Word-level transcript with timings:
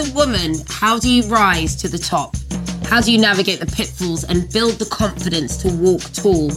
a 0.00 0.12
woman, 0.14 0.54
how 0.68 0.98
do 0.98 1.10
you 1.10 1.22
rise 1.24 1.76
to 1.76 1.86
the 1.86 1.98
top? 1.98 2.34
How 2.84 3.02
do 3.02 3.12
you 3.12 3.18
navigate 3.18 3.60
the 3.60 3.66
pitfalls 3.66 4.24
and 4.24 4.50
build 4.50 4.74
the 4.74 4.86
confidence 4.86 5.58
to 5.58 5.68
walk 5.68 6.00
tall? 6.14 6.50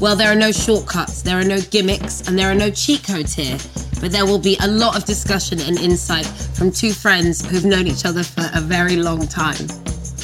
Well, 0.00 0.14
there 0.14 0.30
are 0.30 0.36
no 0.36 0.52
shortcuts, 0.52 1.22
there 1.22 1.38
are 1.38 1.44
no 1.44 1.60
gimmicks, 1.60 2.28
and 2.28 2.38
there 2.38 2.48
are 2.48 2.54
no 2.54 2.70
cheat 2.70 3.02
codes 3.02 3.34
here. 3.34 3.58
But 4.00 4.12
there 4.12 4.26
will 4.26 4.38
be 4.38 4.56
a 4.60 4.68
lot 4.68 4.96
of 4.96 5.04
discussion 5.06 5.60
and 5.60 5.78
insight 5.78 6.26
from 6.26 6.70
two 6.70 6.92
friends 6.92 7.44
who've 7.44 7.64
known 7.64 7.88
each 7.88 8.04
other 8.04 8.22
for 8.22 8.48
a 8.54 8.60
very 8.60 8.96
long 8.96 9.26
time. 9.26 9.66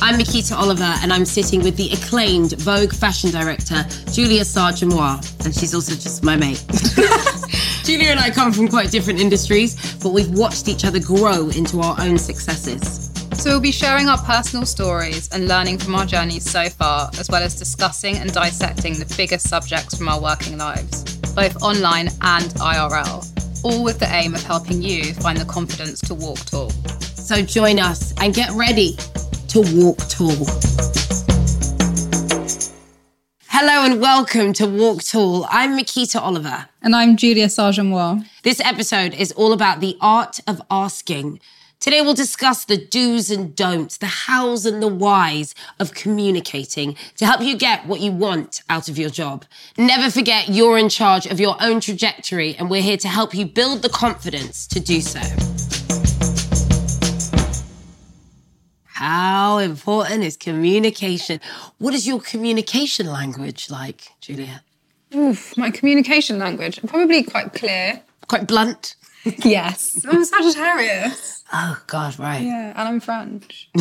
I'm 0.01 0.17
Miquita 0.17 0.57
Oliver, 0.57 0.95
and 1.03 1.13
I'm 1.13 1.25
sitting 1.25 1.63
with 1.63 1.77
the 1.77 1.91
acclaimed 1.91 2.53
Vogue 2.61 2.93
fashion 2.93 3.31
director, 3.31 3.85
Julia 4.13 4.43
Sarr-Jamois, 4.43 5.45
and 5.45 5.55
she's 5.55 5.75
also 5.75 5.95
just 5.95 6.23
my 6.23 6.37
mate. 6.37 6.65
Julia 7.91 8.11
and 8.11 8.21
I 8.21 8.31
come 8.31 8.53
from 8.53 8.69
quite 8.69 8.93
different 8.93 9.19
industries, 9.19 9.75
but 9.97 10.11
we've 10.11 10.31
watched 10.31 10.69
each 10.69 10.85
other 10.85 11.01
grow 11.01 11.49
into 11.49 11.81
our 11.81 12.01
own 12.01 12.19
successes. 12.19 13.11
So 13.33 13.51
we'll 13.51 13.61
be 13.61 13.73
sharing 13.73 14.09
our 14.09 14.19
personal 14.19 14.65
stories 14.65 15.29
and 15.33 15.49
learning 15.49 15.79
from 15.79 15.97
our 15.97 16.07
journeys 16.07 16.49
so 16.49 16.69
far, 16.69 17.11
as 17.19 17.29
well 17.29 17.43
as 17.43 17.59
discussing 17.59 18.15
and 18.19 18.33
dissecting 18.33 19.01
the 19.01 19.13
biggest 19.17 19.49
subjects 19.49 19.99
from 19.99 20.09
our 20.09 20.21
working 20.21 20.57
lives, 20.57 21.03
both 21.35 21.61
online 21.65 22.11
and 22.23 22.45
IRL, 22.61 23.65
all 23.65 23.83
with 23.83 23.99
the 23.99 24.09
aim 24.15 24.37
of 24.37 24.43
helping 24.45 24.81
you 24.81 25.13
find 25.15 25.39
the 25.39 25.45
confidence 25.47 26.01
to 26.03 26.15
walk 26.15 26.39
tall. 26.45 26.71
So 27.17 27.43
join 27.43 27.81
us 27.81 28.15
and 28.21 28.33
get 28.33 28.53
ready 28.53 28.95
to 29.49 29.63
walk 29.75 29.99
tall. 30.09 30.90
Hello 33.63 33.85
and 33.85 34.01
welcome 34.01 34.55
to 34.55 34.67
Walk 34.67 35.03
Tall. 35.03 35.47
I'm 35.51 35.77
Miquita 35.77 36.19
Oliver. 36.19 36.69
And 36.81 36.97
I'm 36.97 37.15
Julia 37.15 37.45
Sarr-Jamois. 37.45 38.27
This 38.43 38.59
episode 38.61 39.13
is 39.13 39.33
all 39.33 39.53
about 39.53 39.81
the 39.81 39.99
art 40.01 40.41
of 40.47 40.63
asking. 40.71 41.41
Today 41.79 42.01
we'll 42.01 42.15
discuss 42.15 42.65
the 42.65 42.79
do's 42.79 43.31
and 43.31 43.55
don'ts, 43.55 43.99
the 43.99 44.07
hows 44.07 44.65
and 44.65 44.83
the 44.83 44.89
whys 44.89 45.55
of 45.79 45.93
communicating 45.93 46.97
to 47.19 47.27
help 47.27 47.43
you 47.43 47.55
get 47.55 47.85
what 47.85 48.01
you 48.01 48.13
want 48.13 48.63
out 48.71 48.89
of 48.89 48.97
your 48.97 49.11
job. 49.11 49.45
Never 49.77 50.11
forget 50.11 50.49
you're 50.49 50.79
in 50.79 50.89
charge 50.89 51.27
of 51.27 51.39
your 51.39 51.57
own 51.61 51.81
trajectory 51.81 52.57
and 52.57 52.71
we're 52.71 52.81
here 52.81 52.97
to 52.97 53.09
help 53.09 53.35
you 53.35 53.45
build 53.45 53.83
the 53.83 53.91
confidence 53.91 54.67
to 54.69 54.81
do 54.81 55.03
so. 55.03 55.21
How 59.01 59.57
important 59.57 60.25
is 60.25 60.37
communication? 60.37 61.41
What 61.79 61.95
is 61.95 62.07
your 62.07 62.21
communication 62.21 63.07
language 63.07 63.71
like, 63.71 64.11
Julia? 64.21 64.63
Oof, 65.15 65.57
my 65.57 65.71
communication 65.71 66.39
language, 66.39 66.79
probably 66.87 67.23
quite 67.23 67.55
clear. 67.55 68.03
Quite 68.29 68.47
blunt? 68.47 68.97
yes. 69.25 70.05
I'm 70.07 70.23
Sagittarius. 70.23 71.45
Oh, 71.51 71.81
God, 71.87 72.19
right. 72.19 72.43
Yeah, 72.43 72.75
and 72.77 72.89
I'm 72.89 73.01
French. 73.01 73.71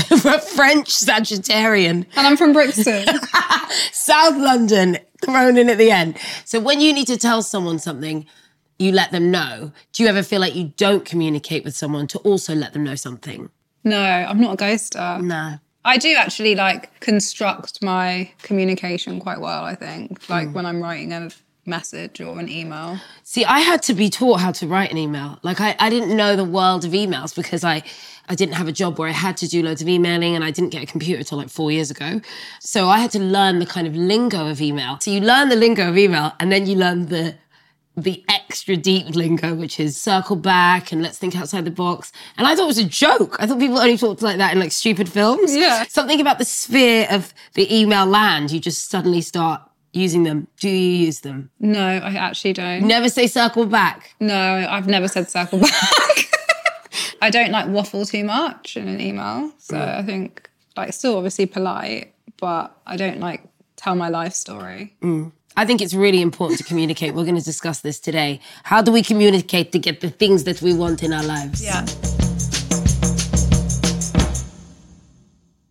French 0.55 0.87
Sagittarian. 0.87 2.05
And 2.15 2.27
I'm 2.27 2.37
from 2.37 2.53
Brixton. 2.53 3.05
South 3.91 4.37
London, 4.37 4.99
thrown 5.21 5.57
in 5.57 5.69
at 5.69 5.77
the 5.77 5.91
end. 5.91 6.17
So 6.45 6.61
when 6.61 6.79
you 6.79 6.93
need 6.93 7.07
to 7.07 7.17
tell 7.17 7.43
someone 7.43 7.79
something, 7.79 8.25
you 8.77 8.93
let 8.93 9.11
them 9.11 9.31
know. 9.31 9.73
Do 9.91 10.01
you 10.01 10.07
ever 10.07 10.23
feel 10.23 10.39
like 10.39 10.55
you 10.55 10.71
don't 10.77 11.03
communicate 11.03 11.65
with 11.65 11.75
someone 11.75 12.07
to 12.07 12.19
also 12.19 12.55
let 12.55 12.71
them 12.71 12.85
know 12.85 12.95
something? 12.95 13.49
No, 13.83 14.01
I'm 14.01 14.39
not 14.39 14.61
a 14.61 14.63
ghoster. 14.63 15.21
No. 15.21 15.59
I 15.85 15.97
do 15.97 16.13
actually 16.15 16.55
like 16.55 16.99
construct 16.99 17.81
my 17.81 18.31
communication 18.41 19.19
quite 19.19 19.39
well, 19.39 19.63
I 19.63 19.75
think. 19.75 20.29
Like 20.29 20.49
mm. 20.49 20.53
when 20.53 20.65
I'm 20.65 20.81
writing 20.81 21.13
a 21.13 21.29
message 21.65 22.19
or 22.19 22.37
an 22.39 22.49
email. 22.49 22.97
See, 23.23 23.45
I 23.45 23.59
had 23.59 23.81
to 23.83 23.93
be 23.93 24.09
taught 24.09 24.41
how 24.41 24.51
to 24.53 24.67
write 24.67 24.91
an 24.91 24.97
email. 24.97 25.39
Like 25.43 25.61
I, 25.61 25.75
I 25.79 25.89
didn't 25.89 26.15
know 26.15 26.35
the 26.35 26.43
world 26.43 26.83
of 26.83 26.91
emails 26.91 27.33
because 27.35 27.63
I 27.63 27.83
I 28.27 28.35
didn't 28.35 28.55
have 28.55 28.67
a 28.67 28.71
job 28.71 28.99
where 28.99 29.07
I 29.07 29.13
had 29.13 29.37
to 29.37 29.47
do 29.47 29.63
loads 29.63 29.81
of 29.81 29.87
emailing 29.87 30.35
and 30.35 30.43
I 30.43 30.51
didn't 30.51 30.69
get 30.69 30.83
a 30.83 30.85
computer 30.85 31.19
until 31.19 31.37
like 31.37 31.49
four 31.49 31.71
years 31.71 31.89
ago. 31.89 32.21
So 32.59 32.87
I 32.87 32.99
had 32.99 33.11
to 33.11 33.19
learn 33.19 33.57
the 33.57 33.65
kind 33.65 33.87
of 33.87 33.95
lingo 33.95 34.47
of 34.47 34.61
email. 34.61 34.99
So 34.99 35.09
you 35.09 35.21
learn 35.21 35.49
the 35.49 35.55
lingo 35.55 35.89
of 35.89 35.97
email 35.97 36.33
and 36.39 36.51
then 36.51 36.67
you 36.67 36.75
learn 36.75 37.07
the 37.07 37.35
the 38.03 38.23
extra 38.29 38.75
deep 38.75 39.15
lingo, 39.15 39.53
which 39.55 39.79
is 39.79 39.99
circle 39.99 40.35
back 40.35 40.91
and 40.91 41.01
let's 41.01 41.17
think 41.17 41.35
outside 41.35 41.65
the 41.65 41.71
box. 41.71 42.11
And 42.37 42.47
I 42.47 42.55
thought 42.55 42.63
it 42.63 42.67
was 42.67 42.77
a 42.77 42.85
joke. 42.85 43.35
I 43.39 43.47
thought 43.47 43.59
people 43.59 43.79
only 43.79 43.97
talked 43.97 44.21
like 44.21 44.37
that 44.37 44.53
in 44.53 44.59
like 44.59 44.71
stupid 44.71 45.09
films. 45.09 45.55
Yeah. 45.55 45.85
Something 45.87 46.21
about 46.21 46.37
the 46.37 46.45
sphere 46.45 47.07
of 47.09 47.33
the 47.53 47.73
email 47.75 48.05
land, 48.05 48.51
you 48.51 48.59
just 48.59 48.89
suddenly 48.89 49.21
start 49.21 49.61
using 49.93 50.23
them. 50.23 50.47
Do 50.59 50.69
you 50.69 51.05
use 51.05 51.21
them? 51.21 51.49
No, 51.59 51.85
I 51.85 52.13
actually 52.15 52.53
don't. 52.53 52.87
Never 52.87 53.09
say 53.09 53.27
circle 53.27 53.65
back. 53.65 54.15
No, 54.19 54.67
I've 54.69 54.87
never 54.87 55.07
said 55.07 55.29
circle 55.29 55.59
back. 55.59 55.71
I 57.21 57.29
don't 57.29 57.51
like 57.51 57.67
waffle 57.67 58.05
too 58.05 58.23
much 58.23 58.77
in 58.77 58.87
an 58.87 59.01
email. 59.01 59.51
So. 59.57 59.79
I 59.79 60.03
think 60.03 60.49
like 60.77 60.93
still 60.93 61.17
obviously 61.17 61.45
polite, 61.45 62.13
but 62.37 62.75
I 62.85 62.95
don't 62.97 63.19
like 63.19 63.43
tell 63.75 63.95
my 63.95 64.09
life 64.09 64.33
story. 64.33 64.95
Mm. 65.01 65.31
I 65.57 65.65
think 65.65 65.81
it's 65.81 65.93
really 65.93 66.21
important 66.21 66.57
to 66.59 66.63
communicate. 66.63 67.13
We're 67.13 67.25
going 67.25 67.37
to 67.37 67.43
discuss 67.43 67.81
this 67.81 67.99
today. 67.99 68.39
How 68.63 68.81
do 68.81 68.91
we 68.91 69.03
communicate 69.03 69.71
to 69.73 69.79
get 69.79 70.01
the 70.01 70.09
things 70.09 70.43
that 70.45 70.61
we 70.61 70.73
want 70.73 71.03
in 71.03 71.11
our 71.11 71.23
lives? 71.23 71.63
Yeah. 71.63 71.85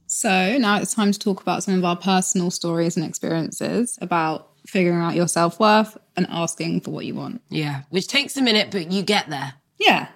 So 0.06 0.58
now 0.58 0.80
it's 0.80 0.94
time 0.94 1.12
to 1.12 1.18
talk 1.18 1.40
about 1.40 1.62
some 1.62 1.74
of 1.74 1.84
our 1.84 1.96
personal 1.96 2.50
stories 2.50 2.96
and 2.96 3.06
experiences 3.06 3.98
about 4.00 4.50
figuring 4.66 5.00
out 5.00 5.14
your 5.14 5.28
self 5.28 5.60
worth 5.60 5.96
and 6.16 6.26
asking 6.28 6.80
for 6.80 6.90
what 6.90 7.06
you 7.06 7.14
want. 7.14 7.40
Yeah, 7.48 7.82
which 7.90 8.08
takes 8.08 8.36
a 8.36 8.42
minute, 8.42 8.70
but 8.72 8.90
you 8.90 9.02
get 9.02 9.30
there. 9.30 9.54
Yeah. 9.78 10.08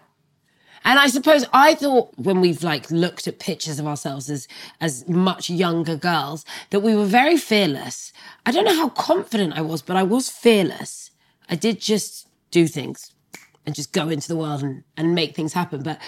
And 0.85 0.99
I 0.99 1.07
suppose 1.09 1.45
I 1.53 1.75
thought 1.75 2.13
when 2.17 2.41
we've 2.41 2.63
like 2.63 2.91
looked 2.91 3.29
at 3.29 3.39
pictures 3.39 3.79
of 3.79 3.87
ourselves 3.87 4.29
as 4.29 4.49
as 4.81 5.09
much 5.09 5.49
younger 5.49 5.97
girls 5.97 6.45
that 6.71 6.81
we 6.81 6.97
were 6.97 7.07
very 7.07 7.37
fearless. 7.37 8.13
I 8.45 8.53
don't 8.53 8.65
know 8.65 8.77
how 8.77 8.89
confident 8.89 9.57
I 9.57 9.61
was, 9.61 9.83
but 9.83 9.97
I 9.97 10.03
was 10.03 10.29
fearless. 10.29 11.11
I 11.49 11.55
did 11.55 11.81
just 11.81 12.27
do 12.51 12.67
things 12.67 13.12
and 13.65 13.75
just 13.75 13.93
go 13.93 14.09
into 14.09 14.27
the 14.27 14.37
world 14.37 14.63
and, 14.63 14.83
and 14.97 15.15
make 15.15 15.37
things 15.37 15.53
happen. 15.53 15.83
But 15.83 16.01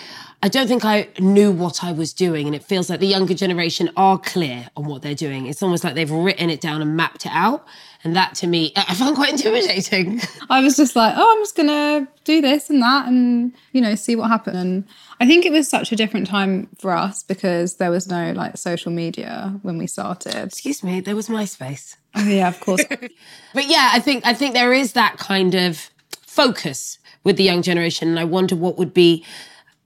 I 0.43 0.49
don't 0.49 0.67
think 0.67 0.85
I 0.85 1.09
knew 1.21 1.53
what 1.53 1.85
I 1.85 1.93
was 1.93 2.13
doing. 2.13 2.47
And 2.47 2.55
it 2.55 2.65
feels 2.65 2.91
like 2.91 2.99
the 2.99 3.07
younger 3.07 3.35
generation 3.35 3.91
are 3.97 4.19
clear 4.19 4.69
on 4.77 4.87
what 4.87 5.03
they're 5.03 5.15
doing. 5.15 5.47
It's 5.47 5.63
almost 5.63 5.85
like 5.85 5.95
they've 5.95 6.11
written 6.11 6.51
it 6.51 6.61
down 6.61 6.83
and 6.83 6.97
mapped 6.97 7.27
it 7.27 7.33
out. 7.33 7.65
And 8.03 8.17
that 8.17 8.35
to 8.37 8.49
me, 8.49 8.73
I 8.77 8.95
found 8.95 9.15
quite 9.15 9.31
intimidating. 9.31 10.21
I 10.51 10.61
was 10.63 10.77
just 10.77 10.97
like, 10.97 11.15
oh, 11.17 11.35
I'm 11.37 11.43
just 11.43 11.57
going 11.57 11.69
to 11.69 12.09
do 12.25 12.41
this 12.41 12.71
and 12.71 12.83
that 12.83 13.07
and, 13.07 13.53
you 13.73 13.81
know, 13.81 13.95
see 13.95 14.17
what 14.17 14.31
happens. 14.31 14.57
And 14.57 14.85
I 15.21 15.27
think 15.27 15.47
it 15.47 15.53
was 15.53 15.69
such 15.69 15.93
a 15.93 15.97
different 15.97 16.27
time 16.27 16.69
for 16.81 16.91
us 16.91 17.23
because 17.23 17.77
there 17.77 17.91
was 17.91 18.09
no 18.09 18.33
like 18.33 18.57
social 18.57 18.91
media 18.91 19.59
when 19.63 19.79
we 19.79 19.87
started. 19.87 20.35
Excuse 20.35 20.83
me, 20.83 21.01
there 21.01 21.15
was 21.15 21.29
MySpace. 21.29 21.97
Oh, 22.17 22.27
yeah, 22.27 22.49
of 22.49 22.59
course. 22.59 22.85
but 23.55 23.67
yeah, 23.69 23.91
I 23.93 24.01
think, 24.01 24.27
I 24.27 24.35
think 24.35 24.55
there 24.55 24.73
is 24.73 24.95
that 24.95 25.19
kind 25.19 25.55
of 25.55 25.91
focus 26.27 26.99
with 27.25 27.37
the 27.37 27.45
young 27.45 27.63
generation. 27.63 28.09
And 28.09 28.21
I 28.21 28.25
wonder 28.25 28.55
what 28.55 28.79
would 28.79 28.95
be 28.95 29.25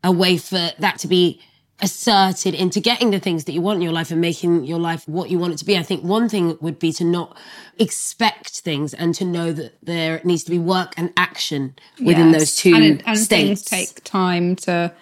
a 0.04 0.12
way 0.12 0.36
for 0.36 0.70
that 0.78 0.98
to 0.98 1.08
be 1.08 1.40
asserted 1.80 2.54
into 2.54 2.80
getting 2.80 3.10
the 3.10 3.20
things 3.20 3.44
that 3.44 3.52
you 3.52 3.60
want 3.60 3.76
in 3.76 3.82
your 3.82 3.92
life 3.92 4.10
and 4.10 4.20
making 4.20 4.64
your 4.64 4.80
life 4.80 5.06
what 5.06 5.30
you 5.30 5.38
want 5.38 5.52
it 5.52 5.58
to 5.58 5.64
be. 5.64 5.76
I 5.76 5.82
think 5.82 6.02
one 6.02 6.28
thing 6.28 6.58
would 6.60 6.78
be 6.78 6.92
to 6.94 7.04
not 7.04 7.36
expect 7.78 8.60
things 8.60 8.94
and 8.94 9.14
to 9.14 9.24
know 9.24 9.52
that 9.52 9.74
there 9.82 10.20
needs 10.24 10.42
to 10.44 10.50
be 10.50 10.58
work 10.58 10.94
and 10.96 11.12
action 11.16 11.76
within 12.00 12.30
yes. 12.30 12.40
those 12.40 12.56
two 12.56 12.74
and, 12.74 13.02
and 13.06 13.18
states. 13.18 13.62
Things 13.62 13.64
take 13.64 14.02
time 14.02 14.56
to 14.56 14.92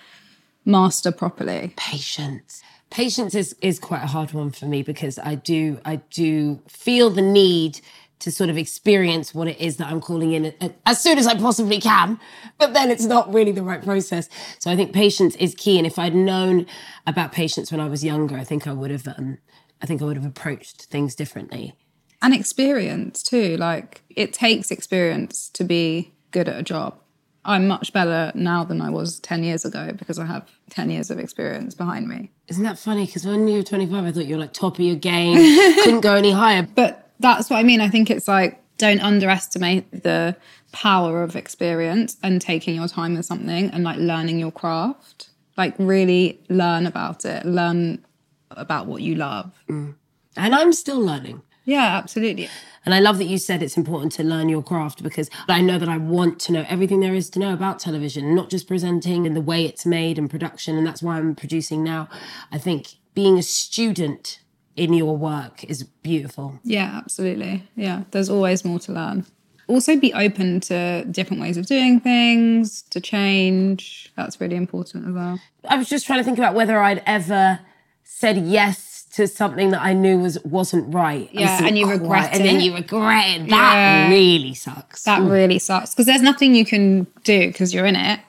master 0.66 1.12
properly. 1.12 1.72
Patience. 1.76 2.62
Patience 2.90 3.34
is 3.34 3.56
is 3.62 3.78
quite 3.78 4.02
a 4.02 4.06
hard 4.06 4.32
one 4.32 4.50
for 4.50 4.66
me 4.66 4.82
because 4.82 5.18
I 5.18 5.34
do 5.34 5.80
I 5.84 5.96
do 6.10 6.60
feel 6.68 7.10
the 7.10 7.22
need 7.22 7.80
to 8.18 8.30
sort 8.30 8.48
of 8.48 8.56
experience 8.56 9.34
what 9.34 9.48
it 9.48 9.60
is 9.60 9.76
that 9.76 9.88
I'm 9.88 10.00
calling 10.00 10.32
in 10.32 10.54
as 10.86 11.00
soon 11.00 11.18
as 11.18 11.26
I 11.26 11.34
possibly 11.34 11.80
can. 11.80 12.18
But 12.58 12.72
then 12.72 12.90
it's 12.90 13.04
not 13.04 13.32
really 13.32 13.52
the 13.52 13.62
right 13.62 13.82
process. 13.82 14.28
So 14.58 14.70
I 14.70 14.76
think 14.76 14.92
patience 14.92 15.36
is 15.36 15.54
key. 15.54 15.78
And 15.78 15.86
if 15.86 15.98
I'd 15.98 16.14
known 16.14 16.66
about 17.06 17.32
patience 17.32 17.70
when 17.70 17.80
I 17.80 17.88
was 17.88 18.02
younger, 18.02 18.36
I 18.36 18.44
think 18.44 18.66
I 18.66 18.72
would 18.72 18.90
have, 18.90 19.06
um, 19.08 19.38
I 19.82 19.86
think 19.86 20.00
I 20.00 20.06
would 20.06 20.16
have 20.16 20.26
approached 20.26 20.84
things 20.84 21.14
differently. 21.14 21.74
And 22.22 22.34
experience 22.34 23.22
too. 23.22 23.56
Like 23.58 24.02
it 24.08 24.32
takes 24.32 24.70
experience 24.70 25.50
to 25.50 25.64
be 25.64 26.14
good 26.30 26.48
at 26.48 26.58
a 26.58 26.62
job. 26.62 26.98
I'm 27.44 27.68
much 27.68 27.92
better 27.92 28.32
now 28.34 28.64
than 28.64 28.80
I 28.80 28.90
was 28.90 29.20
10 29.20 29.44
years 29.44 29.64
ago 29.64 29.92
because 29.96 30.18
I 30.18 30.26
have 30.26 30.50
10 30.70 30.90
years 30.90 31.10
of 31.12 31.20
experience 31.20 31.74
behind 31.74 32.08
me. 32.08 32.32
Isn't 32.48 32.64
that 32.64 32.76
funny? 32.76 33.06
Because 33.06 33.24
when 33.24 33.46
you 33.46 33.58
were 33.58 33.62
25, 33.62 34.04
I 34.04 34.10
thought 34.10 34.26
you 34.26 34.34
were 34.34 34.40
like 34.40 34.52
top 34.52 34.74
of 34.74 34.80
your 34.80 34.96
game, 34.96 35.36
couldn't 35.84 36.00
go 36.00 36.14
any 36.14 36.32
higher. 36.32 36.66
But 36.74 37.05
that's 37.18 37.50
what 37.50 37.58
I 37.58 37.62
mean. 37.62 37.80
I 37.80 37.88
think 37.88 38.10
it's 38.10 38.28
like 38.28 38.62
don't 38.78 39.00
underestimate 39.00 40.02
the 40.02 40.36
power 40.72 41.22
of 41.22 41.36
experience 41.36 42.16
and 42.22 42.40
taking 42.40 42.74
your 42.74 42.88
time 42.88 43.16
with 43.16 43.24
something 43.24 43.70
and 43.70 43.84
like 43.84 43.96
learning 43.96 44.38
your 44.38 44.52
craft. 44.52 45.30
Like 45.56 45.74
really 45.78 46.40
learn 46.48 46.86
about 46.86 47.24
it. 47.24 47.46
Learn 47.46 48.04
about 48.50 48.86
what 48.86 49.02
you 49.02 49.14
love. 49.14 49.52
Mm. 49.68 49.94
And 50.36 50.54
I'm 50.54 50.72
still 50.72 51.00
learning. 51.00 51.42
Yeah, 51.64 51.96
absolutely. 51.96 52.48
And 52.84 52.94
I 52.94 53.00
love 53.00 53.18
that 53.18 53.24
you 53.24 53.38
said 53.38 53.60
it's 53.60 53.76
important 53.76 54.12
to 54.12 54.22
learn 54.22 54.48
your 54.48 54.62
craft 54.62 55.02
because 55.02 55.28
I 55.48 55.60
know 55.60 55.78
that 55.78 55.88
I 55.88 55.96
want 55.96 56.38
to 56.40 56.52
know 56.52 56.64
everything 56.68 57.00
there 57.00 57.14
is 57.14 57.28
to 57.30 57.40
know 57.40 57.52
about 57.52 57.80
television, 57.80 58.34
not 58.36 58.50
just 58.50 58.68
presenting 58.68 59.26
and 59.26 59.34
the 59.34 59.40
way 59.40 59.64
it's 59.64 59.84
made 59.84 60.16
and 60.18 60.30
production. 60.30 60.78
And 60.78 60.86
that's 60.86 61.02
why 61.02 61.16
I'm 61.16 61.34
producing 61.34 61.82
now. 61.82 62.08
I 62.52 62.58
think 62.58 62.94
being 63.14 63.36
a 63.36 63.42
student 63.42 64.38
in 64.76 64.92
your 64.92 65.16
work 65.16 65.64
is 65.64 65.82
beautiful. 65.82 66.60
Yeah, 66.62 67.00
absolutely. 67.02 67.66
Yeah, 67.74 68.04
there's 68.10 68.28
always 68.28 68.64
more 68.64 68.78
to 68.80 68.92
learn. 68.92 69.26
Also, 69.68 69.96
be 69.96 70.12
open 70.14 70.60
to 70.60 71.04
different 71.10 71.42
ways 71.42 71.56
of 71.56 71.66
doing 71.66 71.98
things, 71.98 72.82
to 72.82 73.00
change. 73.00 74.12
That's 74.16 74.40
really 74.40 74.54
important 74.54 75.08
as 75.08 75.14
well. 75.14 75.40
I 75.68 75.76
was 75.76 75.88
just 75.88 76.06
trying 76.06 76.20
to 76.20 76.24
think 76.24 76.38
about 76.38 76.54
whether 76.54 76.78
I'd 76.78 77.02
ever 77.04 77.58
said 78.04 78.36
yes 78.36 78.96
to 79.14 79.26
something 79.26 79.70
that 79.70 79.80
I 79.80 79.94
knew 79.94 80.18
was 80.18 80.38
wasn't 80.44 80.94
right. 80.94 81.28
Yeah, 81.32 81.64
and 81.64 81.76
you 81.76 81.86
oh, 81.86 81.90
regret 81.90 82.32
it. 82.32 82.36
and 82.36 82.44
then 82.44 82.60
you 82.60 82.74
regret 82.74 83.40
it. 83.40 83.48
That 83.48 83.74
Yeah. 83.74 84.08
really 84.10 84.54
sucks. 84.54 85.02
That 85.04 85.22
mm. 85.22 85.30
really 85.30 85.58
sucks 85.58 85.94
because 85.94 86.06
there's 86.06 86.22
nothing 86.22 86.54
you 86.54 86.66
can 86.66 87.06
do 87.24 87.48
because 87.48 87.74
you're 87.74 87.86
in 87.86 87.96
it. 87.96 88.20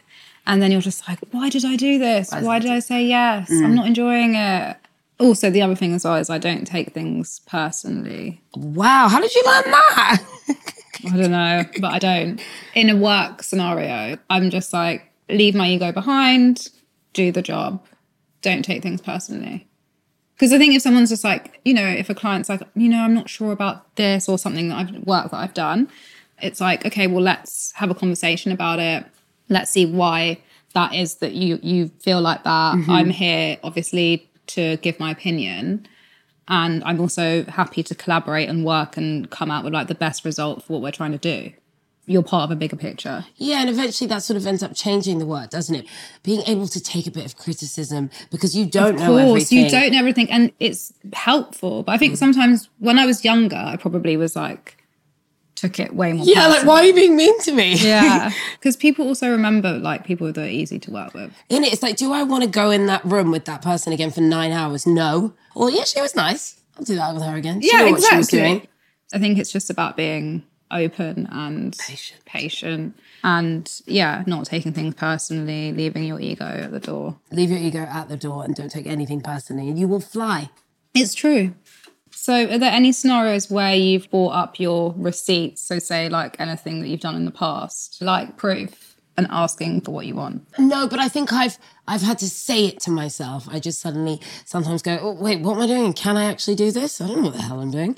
And 0.47 0.61
then 0.61 0.71
you're 0.71 0.79
just 0.79 1.05
like, 1.09 1.19
why 1.31 1.49
did 1.49 1.65
I 1.65 1.75
do 1.75 1.99
this? 1.99 2.31
Why 2.31 2.59
did 2.59 2.71
I 2.71 2.79
say 2.79 3.03
yes? 3.03 3.51
I'm 3.51 3.73
mm. 3.73 3.73
not 3.73 3.87
enjoying 3.87 4.35
it. 4.35 4.77
Also, 5.19 5.49
the 5.49 5.61
other 5.61 5.75
thing 5.75 5.93
as 5.93 6.03
well 6.03 6.15
is 6.15 6.29
I 6.29 6.37
don't 6.37 6.65
take 6.65 6.93
things 6.93 7.39
personally. 7.47 8.41
wow, 8.55 9.07
how 9.07 9.19
did 9.19 9.33
you 9.33 9.43
learn 9.45 9.63
that? 9.65 10.23
I 11.05 11.17
don't 11.17 11.31
know, 11.31 11.63
but 11.79 11.93
I 11.93 11.99
don't. 11.99 12.41
In 12.75 12.89
a 12.89 12.95
work 12.95 13.43
scenario, 13.43 14.17
I'm 14.29 14.49
just 14.49 14.73
like, 14.73 15.11
leave 15.29 15.55
my 15.55 15.69
ego 15.69 15.91
behind, 15.91 16.69
do 17.13 17.31
the 17.31 17.41
job, 17.41 17.83
don't 18.41 18.63
take 18.63 18.83
things 18.83 19.01
personally. 19.01 19.67
Because 20.35 20.53
I 20.53 20.59
think 20.59 20.75
if 20.75 20.83
someone's 20.83 21.09
just 21.09 21.23
like, 21.23 21.59
you 21.65 21.73
know, 21.73 21.87
if 21.87 22.09
a 22.11 22.15
client's 22.15 22.47
like, 22.47 22.61
you 22.75 22.89
know, 22.89 22.99
I'm 22.99 23.13
not 23.13 23.27
sure 23.27 23.51
about 23.51 23.95
this 23.95 24.29
or 24.29 24.37
something 24.37 24.69
that 24.69 24.75
I've 24.75 25.03
work 25.03 25.31
that 25.31 25.37
I've 25.37 25.53
done, 25.55 25.89
it's 26.41 26.61
like, 26.61 26.85
okay, 26.85 27.07
well, 27.07 27.23
let's 27.23 27.71
have 27.73 27.89
a 27.89 27.95
conversation 27.95 28.51
about 28.51 28.77
it. 28.79 29.03
Let's 29.49 29.71
see 29.71 29.85
why 29.87 30.39
that 30.73 30.93
is 30.93 31.15
that 31.15 31.33
you 31.33 31.59
you 31.63 31.87
feel 31.99 32.21
like 32.21 32.43
that. 32.43 32.75
Mm-hmm. 32.75 32.91
I'm 32.91 33.09
here, 33.09 33.57
obviously, 33.63 34.26
to 34.47 34.77
give 34.77 34.99
my 34.99 35.11
opinion 35.11 35.87
and 36.47 36.83
I'm 36.85 36.99
also 36.99 37.43
happy 37.45 37.83
to 37.83 37.95
collaborate 37.95 38.49
and 38.49 38.63
work 38.63 38.97
and 38.97 39.29
come 39.29 39.51
out 39.51 39.63
with 39.63 39.73
like 39.73 39.87
the 39.87 39.95
best 39.95 40.23
result 40.23 40.63
for 40.63 40.73
what 40.73 40.81
we're 40.81 40.91
trying 40.91 41.11
to 41.11 41.17
do. 41.17 41.51
You're 42.09 42.23
part 42.23 42.45
of 42.45 42.51
a 42.51 42.55
bigger 42.55 42.77
picture. 42.77 43.25
yeah, 43.35 43.59
and 43.59 43.69
eventually 43.69 44.07
that 44.07 44.23
sort 44.23 44.37
of 44.37 44.47
ends 44.47 44.63
up 44.63 44.73
changing 44.73 45.19
the 45.19 45.25
work, 45.25 45.49
doesn't 45.49 45.75
it? 45.75 45.85
Being 46.23 46.41
able 46.47 46.67
to 46.69 46.79
take 46.79 47.05
a 47.05 47.11
bit 47.11 47.25
of 47.25 47.35
criticism 47.35 48.09
because 48.31 48.55
you 48.55 48.65
don't 48.65 48.95
Of 48.95 49.01
know 49.01 49.17
everything. 49.17 49.57
you 49.57 49.69
don't 49.69 49.91
know 49.91 49.99
everything, 49.99 50.31
and 50.31 50.53
it's 50.61 50.93
helpful. 51.11 51.83
But 51.83 51.91
I 51.93 51.97
think 51.97 52.13
mm. 52.13 52.17
sometimes 52.17 52.69
when 52.79 52.97
I 52.97 53.05
was 53.05 53.25
younger, 53.25 53.57
I 53.57 53.75
probably 53.75 54.15
was 54.15 54.37
like 54.37 54.76
took 55.57 55.79
it 55.81 55.93
way 55.93 56.13
more. 56.13 56.25
Yeah, 56.25 56.47
like 56.47 56.65
why 56.65 56.75
are 56.77 56.83
you 56.85 56.93
being 56.93 57.17
mean 57.17 57.37
to 57.41 57.51
me? 57.51 57.73
Yeah, 57.75 58.31
because 58.59 58.77
people 58.77 59.05
also 59.07 59.29
remember 59.29 59.77
like 59.77 60.05
people 60.05 60.27
that 60.31 60.37
are 60.37 60.47
easy 60.47 60.79
to 60.79 60.91
work 60.91 61.13
with. 61.13 61.33
In 61.49 61.65
it, 61.65 61.73
it's 61.73 61.83
like, 61.83 61.97
do 61.97 62.13
I 62.13 62.23
want 62.23 62.43
to 62.45 62.49
go 62.49 62.71
in 62.71 62.85
that 62.85 63.03
room 63.03 63.31
with 63.31 63.43
that 63.45 63.61
person 63.61 63.91
again 63.91 64.11
for 64.11 64.21
nine 64.21 64.51
hours? 64.53 64.87
No. 64.87 65.33
Well, 65.55 65.69
yeah, 65.69 65.83
she 65.83 65.99
was 65.99 66.15
nice. 66.15 66.61
I'll 66.77 66.85
do 66.85 66.95
that 66.95 67.13
with 67.13 67.23
her 67.23 67.35
again. 67.35 67.59
She 67.61 67.71
Yeah, 67.71 67.83
knew 67.85 67.91
what 67.93 68.03
she 68.03 68.15
was 68.15 68.27
exactly. 68.27 68.39
doing. 68.39 68.67
I 69.13 69.19
think 69.19 69.37
it's 69.39 69.51
just 69.51 69.69
about 69.69 69.97
being 69.97 70.43
open 70.69 71.27
and 71.31 71.75
Patient. 71.77 72.25
patient, 72.25 72.99
and 73.23 73.81
yeah, 73.85 74.23
not 74.27 74.45
taking 74.45 74.73
things 74.73 74.93
personally, 74.95 75.71
leaving 75.71 76.03
your 76.03 76.19
ego 76.19 76.45
at 76.45 76.71
the 76.71 76.79
door. 76.79 77.17
Leave 77.31 77.49
your 77.49 77.59
ego 77.59 77.79
at 77.79 78.09
the 78.09 78.17
door 78.17 78.43
and 78.43 78.53
don't 78.53 78.69
take 78.69 78.85
anything 78.85 79.21
personally, 79.21 79.69
and 79.69 79.79
you 79.79 79.87
will 79.87 80.01
fly. 80.01 80.49
It's 80.93 81.15
true. 81.15 81.53
So, 82.17 82.33
are 82.33 82.57
there 82.57 82.71
any 82.71 82.91
scenarios 82.91 83.49
where 83.49 83.75
you've 83.75 84.09
brought 84.09 84.31
up 84.31 84.59
your 84.59 84.93
receipts? 84.97 85.61
So, 85.61 85.79
say 85.79 86.09
like 86.09 86.39
anything 86.39 86.81
that 86.81 86.87
you've 86.87 86.99
done 86.99 87.15
in 87.15 87.25
the 87.25 87.31
past, 87.31 88.01
like 88.01 88.37
proof, 88.37 88.95
and 89.15 89.27
asking 89.29 89.81
for 89.81 89.91
what 89.91 90.05
you 90.05 90.15
want. 90.15 90.47
No, 90.59 90.87
but 90.87 90.99
I 90.99 91.09
think 91.09 91.31
I've 91.31 91.57
I've 91.87 92.01
had 92.01 92.19
to 92.19 92.29
say 92.29 92.65
it 92.65 92.79
to 92.81 92.91
myself. 92.91 93.47
I 93.49 93.59
just 93.59 93.79
suddenly 93.79 94.19
sometimes 94.45 94.81
go, 94.81 94.97
oh, 95.01 95.13
wait, 95.13 95.41
what 95.41 95.55
am 95.55 95.61
I 95.61 95.67
doing? 95.67 95.93
Can 95.93 96.17
I 96.17 96.25
actually 96.25 96.55
do 96.55 96.71
this? 96.71 96.99
I 96.99 97.07
don't 97.07 97.17
know 97.17 97.23
what 97.23 97.33
the 97.33 97.41
hell 97.41 97.61
I'm 97.61 97.71
doing. 97.71 97.95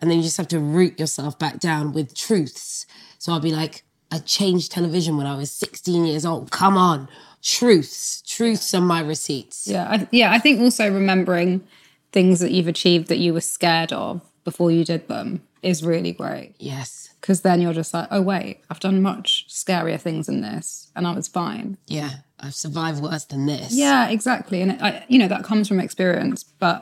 And 0.00 0.10
then 0.10 0.18
you 0.18 0.22
just 0.22 0.36
have 0.36 0.48
to 0.48 0.60
root 0.60 1.00
yourself 1.00 1.38
back 1.38 1.58
down 1.58 1.92
with 1.92 2.14
truths. 2.14 2.86
So 3.18 3.32
I'll 3.32 3.40
be 3.40 3.52
like, 3.52 3.84
I 4.12 4.18
changed 4.18 4.70
television 4.70 5.16
when 5.16 5.26
I 5.26 5.36
was 5.36 5.50
16 5.50 6.04
years 6.04 6.24
old. 6.24 6.50
Come 6.50 6.76
on. 6.76 7.08
Truths. 7.42 8.22
Truths 8.22 8.72
are 8.74 8.80
my 8.80 9.00
receipts. 9.00 9.66
Yeah, 9.66 9.88
I, 9.88 10.08
yeah. 10.12 10.32
I 10.32 10.38
think 10.38 10.60
also 10.60 10.90
remembering 10.92 11.66
things 12.16 12.40
that 12.40 12.50
you've 12.50 12.66
achieved 12.76 13.08
that 13.08 13.18
you 13.18 13.34
were 13.34 13.42
scared 13.42 13.92
of 13.92 14.22
before 14.42 14.70
you 14.70 14.84
did 14.84 15.06
them 15.08 15.42
is 15.62 15.82
really 15.84 16.12
great 16.12 16.54
Yes. 16.58 17.10
because 17.20 17.42
then 17.42 17.60
you're 17.60 17.74
just 17.74 17.92
like, 17.92 18.08
oh 18.10 18.22
wait, 18.22 18.60
I've 18.70 18.80
done 18.80 19.02
much 19.02 19.46
scarier 19.50 20.00
things 20.00 20.24
than 20.26 20.40
this, 20.40 20.90
and 20.96 21.06
I 21.06 21.12
was 21.14 21.28
fine. 21.28 21.76
Yeah. 21.86 22.10
I've 22.40 22.54
survived 22.54 23.02
worse 23.02 23.24
than 23.26 23.44
this. 23.46 23.74
Yeah, 23.74 24.08
exactly. 24.08 24.62
And 24.62 24.70
it, 24.72 24.82
I, 24.82 25.04
you 25.08 25.18
know 25.18 25.28
that 25.28 25.44
comes 25.44 25.68
from 25.68 25.78
experience, 25.80 26.42
but 26.44 26.78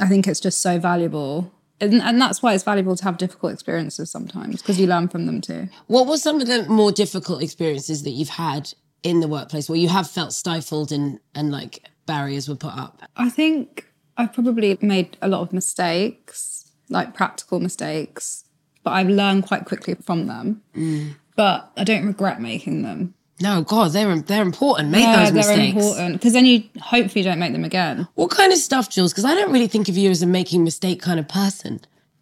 I 0.00 0.06
think 0.06 0.26
it's 0.28 0.40
just 0.40 0.60
so 0.60 0.78
valuable. 0.78 1.52
And, 1.80 1.94
and 2.00 2.20
that's 2.20 2.40
why 2.42 2.54
it's 2.54 2.62
valuable 2.64 2.94
to 2.96 3.04
have 3.04 3.16
difficult 3.18 3.52
experiences 3.52 4.08
sometimes 4.10 4.62
because 4.62 4.78
you 4.80 4.86
learn 4.86 5.08
from 5.08 5.26
them 5.26 5.40
too. 5.40 5.68
What 5.88 6.06
were 6.06 6.16
some 6.16 6.40
of 6.40 6.46
the 6.46 6.64
more 6.68 6.92
difficult 6.92 7.42
experiences 7.42 8.04
that 8.04 8.10
you've 8.18 8.36
had 8.48 8.72
in 9.02 9.18
the 9.20 9.28
workplace 9.28 9.68
where 9.68 9.78
you 9.78 9.88
have 9.88 10.08
felt 10.08 10.32
stifled 10.32 10.92
and, 10.92 11.18
and 11.34 11.50
like 11.50 11.74
barriers 12.06 12.48
were 12.48 12.54
put 12.66 12.76
up? 12.76 13.02
I 13.16 13.30
think 13.30 13.86
I've 14.16 14.32
probably 14.32 14.78
made 14.80 15.16
a 15.20 15.28
lot 15.28 15.40
of 15.40 15.52
mistakes, 15.52 16.70
like 16.88 17.14
practical 17.14 17.60
mistakes, 17.60 18.44
but 18.82 18.92
I've 18.92 19.08
learned 19.08 19.46
quite 19.46 19.64
quickly 19.64 19.94
from 19.94 20.26
them. 20.26 20.62
Mm. 20.76 21.14
But 21.36 21.70
I 21.76 21.84
don't 21.84 22.06
regret 22.06 22.40
making 22.40 22.82
them. 22.82 23.14
No, 23.40 23.62
God, 23.62 23.90
they're 23.90 24.16
they're 24.20 24.42
important. 24.42 24.90
Make 24.90 25.02
Yeah, 25.02 25.24
those 25.24 25.32
mistakes. 25.32 25.56
they're 25.56 25.66
important 25.66 26.12
because 26.14 26.32
then 26.32 26.46
you 26.46 26.62
hopefully 26.80 27.24
don't 27.24 27.40
make 27.40 27.52
them 27.52 27.64
again. 27.64 28.06
What 28.14 28.30
kind 28.30 28.52
of 28.52 28.58
stuff, 28.58 28.88
Jules? 28.88 29.12
Because 29.12 29.24
I 29.24 29.34
don't 29.34 29.50
really 29.52 29.66
think 29.66 29.88
of 29.88 29.96
you 29.96 30.10
as 30.10 30.22
a 30.22 30.26
making 30.26 30.62
mistake 30.62 31.02
kind 31.02 31.18
of 31.18 31.26
person. 31.26 31.80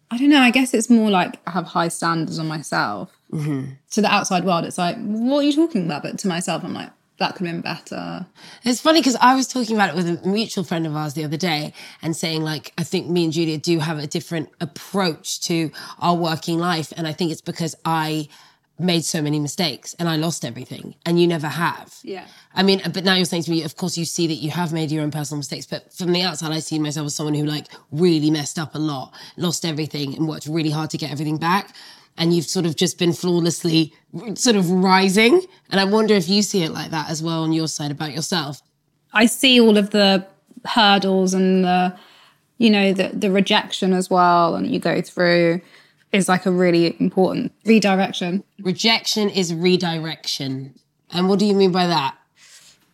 I 0.09 0.17
don't 0.17 0.29
know. 0.29 0.39
I 0.41 0.49
guess 0.51 0.73
it's 0.73 0.89
more 0.89 1.09
like 1.11 1.39
I 1.45 1.51
have 1.51 1.65
high 1.65 1.87
standards 1.87 2.39
on 2.39 2.47
myself. 2.47 3.11
Mm-hmm. 3.31 3.71
To 3.91 4.01
the 4.01 4.11
outside 4.11 4.43
world, 4.45 4.65
it's 4.65 4.77
like, 4.77 4.95
what 4.97 5.39
are 5.39 5.43
you 5.43 5.53
talking 5.53 5.85
about? 5.85 6.03
But 6.03 6.17
to 6.19 6.27
myself, 6.27 6.63
I'm 6.63 6.73
like, 6.73 6.89
that 7.19 7.35
could 7.35 7.45
have 7.45 7.55
been 7.55 7.61
better. 7.61 8.25
It's 8.63 8.81
funny 8.81 8.99
because 8.99 9.15
I 9.17 9.35
was 9.35 9.47
talking 9.47 9.75
about 9.75 9.89
it 9.89 9.95
with 9.95 10.07
a 10.07 10.27
mutual 10.27 10.63
friend 10.63 10.87
of 10.87 10.95
ours 10.95 11.13
the 11.13 11.23
other 11.23 11.37
day 11.37 11.73
and 12.01 12.15
saying, 12.15 12.41
like, 12.43 12.73
I 12.77 12.83
think 12.83 13.07
me 13.07 13.25
and 13.25 13.33
Julia 13.33 13.57
do 13.57 13.79
have 13.79 13.99
a 13.99 14.07
different 14.07 14.49
approach 14.59 15.41
to 15.41 15.71
our 15.99 16.15
working 16.15 16.57
life. 16.57 16.91
And 16.97 17.07
I 17.07 17.13
think 17.13 17.31
it's 17.31 17.41
because 17.41 17.75
I 17.85 18.29
made 18.79 19.05
so 19.05 19.21
many 19.21 19.39
mistakes 19.39 19.93
and 19.99 20.09
I 20.09 20.15
lost 20.15 20.43
everything 20.43 20.95
and 21.05 21.19
you 21.21 21.27
never 21.27 21.47
have. 21.47 21.95
Yeah. 22.01 22.25
I 22.55 22.63
mean, 22.63 22.81
but 22.91 23.03
now 23.03 23.13
you're 23.13 23.25
saying 23.25 23.43
to 23.43 23.51
me, 23.51 23.63
of 23.63 23.77
course, 23.77 23.97
you 23.97 24.05
see 24.05 24.25
that 24.27 24.35
you 24.35 24.49
have 24.49 24.73
made 24.73 24.91
your 24.91 25.03
own 25.03 25.11
personal 25.11 25.37
mistakes, 25.37 25.67
but 25.67 25.93
from 25.93 26.11
the 26.11 26.23
outside, 26.23 26.51
I 26.51 26.59
see 26.59 26.79
myself 26.79 27.05
as 27.05 27.15
someone 27.15 27.35
who 27.35 27.45
like 27.45 27.67
really 27.91 28.31
messed 28.31 28.57
up 28.57 28.73
a 28.73 28.79
lot, 28.79 29.13
lost 29.37 29.65
everything, 29.65 30.15
and 30.15 30.27
worked 30.27 30.47
really 30.47 30.71
hard 30.71 30.89
to 30.89 30.97
get 30.97 31.11
everything 31.11 31.37
back. 31.37 31.75
And 32.17 32.33
you've 32.33 32.45
sort 32.45 32.65
of 32.65 32.75
just 32.75 32.99
been 32.99 33.13
flawlessly 33.13 33.93
sort 34.35 34.55
of 34.55 34.69
rising. 34.69 35.41
And 35.71 35.79
I 35.79 35.85
wonder 35.85 36.13
if 36.13 36.29
you 36.29 36.41
see 36.43 36.63
it 36.63 36.71
like 36.71 36.91
that 36.91 37.09
as 37.09 37.23
well 37.23 37.43
on 37.43 37.53
your 37.53 37.67
side 37.67 37.91
about 37.91 38.13
yourself. 38.13 38.61
I 39.13 39.25
see 39.25 39.59
all 39.59 39.77
of 39.77 39.89
the 39.89 40.25
hurdles 40.65 41.33
and 41.33 41.63
the, 41.63 41.97
you 42.57 42.69
know, 42.69 42.93
the, 42.93 43.09
the 43.09 43.31
rejection 43.31 43.93
as 43.93 44.09
well, 44.09 44.55
and 44.55 44.71
you 44.71 44.79
go 44.79 45.01
through 45.01 45.61
is 46.11 46.29
like 46.29 46.45
a 46.45 46.51
really 46.51 46.95
important 46.99 47.51
redirection. 47.65 48.43
Rejection 48.61 49.29
is 49.29 49.53
redirection. 49.53 50.75
And 51.09 51.27
what 51.27 51.39
do 51.39 51.45
you 51.45 51.55
mean 51.55 51.71
by 51.71 51.87
that? 51.87 52.15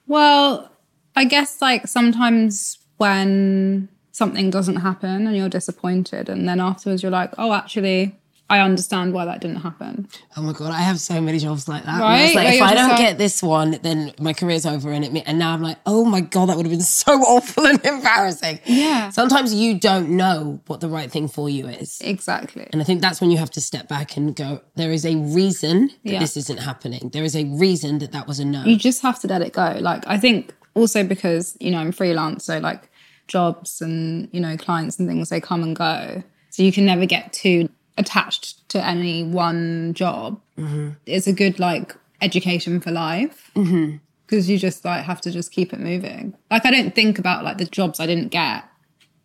Well, 0.08 0.72
I 1.16 1.26
guess 1.26 1.62
like 1.62 1.88
sometimes 1.88 2.80
when 2.98 3.90
something 4.12 4.50
doesn't 4.50 4.78
happen 4.78 5.28
and 5.28 5.36
you're 5.36 5.50
disappointed, 5.50 6.30
and 6.30 6.48
then 6.48 6.60
afterwards 6.60 7.04
you're 7.04 7.12
like, 7.12 7.34
oh, 7.38 7.54
actually, 7.54 8.18
I 8.52 8.60
understand 8.62 9.14
why 9.14 9.26
that 9.26 9.42
didn't 9.42 9.58
happen. 9.62 10.08
Oh 10.36 10.42
my 10.42 10.54
god, 10.54 10.72
I 10.72 10.82
have 10.82 11.00
so 11.00 11.22
many 11.22 11.38
jobs 11.38 11.68
like 11.68 11.84
that. 11.86 12.00
Right? 12.02 12.34
Where 12.34 12.44
like 12.46 12.56
if 12.56 12.62
I 12.64 12.74
don't 12.74 12.90
like- 12.90 12.98
get 12.98 13.18
this 13.20 13.44
one, 13.44 13.78
then 13.84 14.12
my 14.20 14.34
career's 14.34 14.66
over, 14.66 14.92
and 14.92 15.06
it 15.06 15.24
and 15.28 15.38
now 15.38 15.54
I'm 15.54 15.62
like, 15.62 15.78
oh 15.86 16.04
my 16.04 16.22
god, 16.22 16.48
that 16.50 16.58
would 16.58 16.66
have 16.66 16.72
been 16.72 16.82
so 16.82 17.14
awful 17.34 17.66
and 17.68 17.84
embarrassing. 17.86 18.60
Yeah. 18.66 19.10
Sometimes 19.10 19.54
you 19.54 19.78
don't 19.80 20.10
know 20.12 20.62
what 20.68 20.82
the 20.82 20.90
right 20.90 21.12
thing 21.12 21.28
for 21.28 21.50
you 21.50 21.68
is, 21.68 22.02
Exactly. 22.04 22.68
and 22.72 22.82
I 22.82 22.86
think 22.86 23.02
that's 23.02 23.22
when 23.22 23.30
you 23.32 23.38
have 23.38 23.52
to 23.52 23.62
step 23.62 23.88
back 23.88 24.18
and 24.18 24.36
go, 24.36 24.62
there 24.76 24.92
is 24.92 25.06
a 25.06 25.16
reason 25.16 25.88
that 26.04 26.14
Yeah. 26.14 26.20
this 26.20 26.36
isn't 26.36 26.58
happening. 26.60 27.10
There 27.14 27.24
is 27.24 27.36
a 27.36 27.46
reason 27.46 28.00
that 28.00 28.12
that 28.14 28.28
was 28.28 28.40
a 28.40 28.46
no. 28.46 28.64
you 28.64 28.78
just 28.78 29.02
have 29.04 29.20
to 29.22 29.28
let 29.28 29.42
it 29.42 29.54
go. 29.54 29.78
Like 29.80 30.04
I 30.08 30.18
think 30.18 30.54
also 30.74 31.04
because 31.04 31.56
you 31.60 31.70
know 31.72 31.78
I'm 31.78 31.92
freelance, 31.92 32.46
so 32.46 32.58
like 32.58 32.90
jobs 33.28 33.80
and 33.82 34.28
you 34.32 34.40
know 34.40 34.58
clients 34.58 34.98
and 34.98 35.08
things 35.08 35.30
they 35.30 35.40
come 35.40 35.62
and 35.62 35.76
go, 35.76 36.24
so 36.50 36.64
you 36.64 36.72
can 36.72 36.86
never 36.86 37.06
get 37.06 37.32
too 37.32 37.70
attached 38.00 38.68
to 38.70 38.84
any 38.84 39.24
one 39.24 39.94
job. 39.94 40.42
Mm-hmm. 40.58 40.92
It's 41.06 41.28
a 41.28 41.34
good 41.34 41.60
like 41.60 41.96
education 42.22 42.80
for 42.80 42.92
life 42.92 43.52
mm-hmm. 43.56 43.98
because 44.26 44.50
you 44.50 44.58
just 44.58 44.84
like 44.84 45.04
have 45.04 45.22
to 45.22 45.32
just 45.32 45.52
keep 45.52 45.74
it 45.74 45.80
moving. 45.80 46.36
Like 46.50 46.66
I 46.66 46.72
don't 46.72 46.96
think 46.96 47.20
about 47.20 47.44
like 47.44 47.60
the 47.60 47.66
jobs 47.66 48.00
I 48.00 48.08
didn't 48.08 48.30
get 48.30 48.64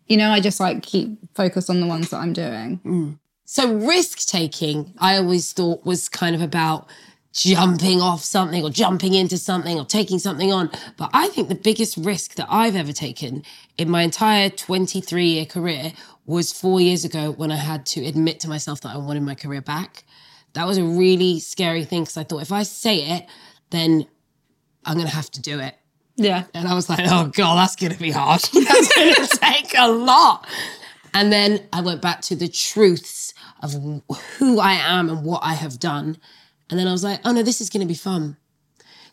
you 0.07 0.17
know, 0.17 0.31
I 0.31 0.39
just 0.39 0.59
like 0.59 0.83
keep 0.83 1.17
focused 1.35 1.69
on 1.69 1.81
the 1.81 1.87
ones 1.87 2.09
that 2.09 2.17
I'm 2.17 2.33
doing. 2.33 2.79
Mm. 2.85 3.19
So 3.45 3.73
risk 3.73 4.27
taking, 4.27 4.93
I 4.97 5.17
always 5.17 5.51
thought 5.53 5.85
was 5.85 6.09
kind 6.09 6.35
of 6.35 6.41
about 6.41 6.87
jumping 7.33 8.01
off 8.01 8.23
something 8.23 8.63
or 8.63 8.69
jumping 8.69 9.13
into 9.13 9.37
something 9.37 9.77
or 9.77 9.85
taking 9.85 10.19
something 10.19 10.53
on. 10.53 10.69
But 10.97 11.09
I 11.13 11.27
think 11.29 11.49
the 11.49 11.55
biggest 11.55 11.97
risk 11.97 12.35
that 12.35 12.47
I've 12.49 12.75
ever 12.75 12.93
taken 12.93 13.43
in 13.77 13.89
my 13.89 14.03
entire 14.03 14.49
23 14.49 15.25
year 15.25 15.45
career 15.45 15.93
was 16.25 16.51
four 16.51 16.81
years 16.81 17.05
ago 17.05 17.31
when 17.31 17.51
I 17.51 17.57
had 17.57 17.85
to 17.87 18.05
admit 18.05 18.39
to 18.41 18.49
myself 18.49 18.81
that 18.81 18.93
I 18.93 18.97
wanted 18.97 19.23
my 19.23 19.35
career 19.35 19.61
back. 19.61 20.03
That 20.53 20.65
was 20.65 20.77
a 20.77 20.83
really 20.83 21.39
scary 21.39 21.83
thing 21.83 22.03
because 22.03 22.17
I 22.17 22.23
thought 22.23 22.41
if 22.41 22.51
I 22.51 22.63
say 22.63 23.17
it, 23.17 23.25
then 23.69 24.07
I'm 24.85 24.95
going 24.95 25.07
to 25.07 25.13
have 25.13 25.29
to 25.31 25.41
do 25.41 25.59
it. 25.59 25.75
Yeah. 26.15 26.45
And 26.53 26.67
I 26.67 26.73
was 26.73 26.89
like, 26.89 27.01
oh 27.03 27.27
God, 27.27 27.57
that's 27.57 27.75
going 27.75 27.91
to 27.91 27.99
be 27.99 28.11
hard. 28.11 28.41
that's 28.53 28.95
going 28.95 29.15
to 29.27 29.37
take 29.41 29.73
a 29.77 29.89
lot. 29.89 30.47
And 31.13 31.31
then 31.31 31.67
I 31.71 31.81
went 31.81 32.01
back 32.01 32.21
to 32.23 32.35
the 32.35 32.47
truths 32.47 33.33
of 33.61 33.73
who 34.37 34.59
I 34.59 34.73
am 34.73 35.09
and 35.09 35.23
what 35.23 35.43
I 35.43 35.53
have 35.53 35.79
done. 35.79 36.17
And 36.69 36.79
then 36.79 36.87
I 36.87 36.91
was 36.91 37.03
like, 37.03 37.19
oh 37.25 37.31
no, 37.31 37.43
this 37.43 37.61
is 37.61 37.69
going 37.69 37.81
to 37.81 37.87
be 37.87 37.93
fun. 37.93 38.37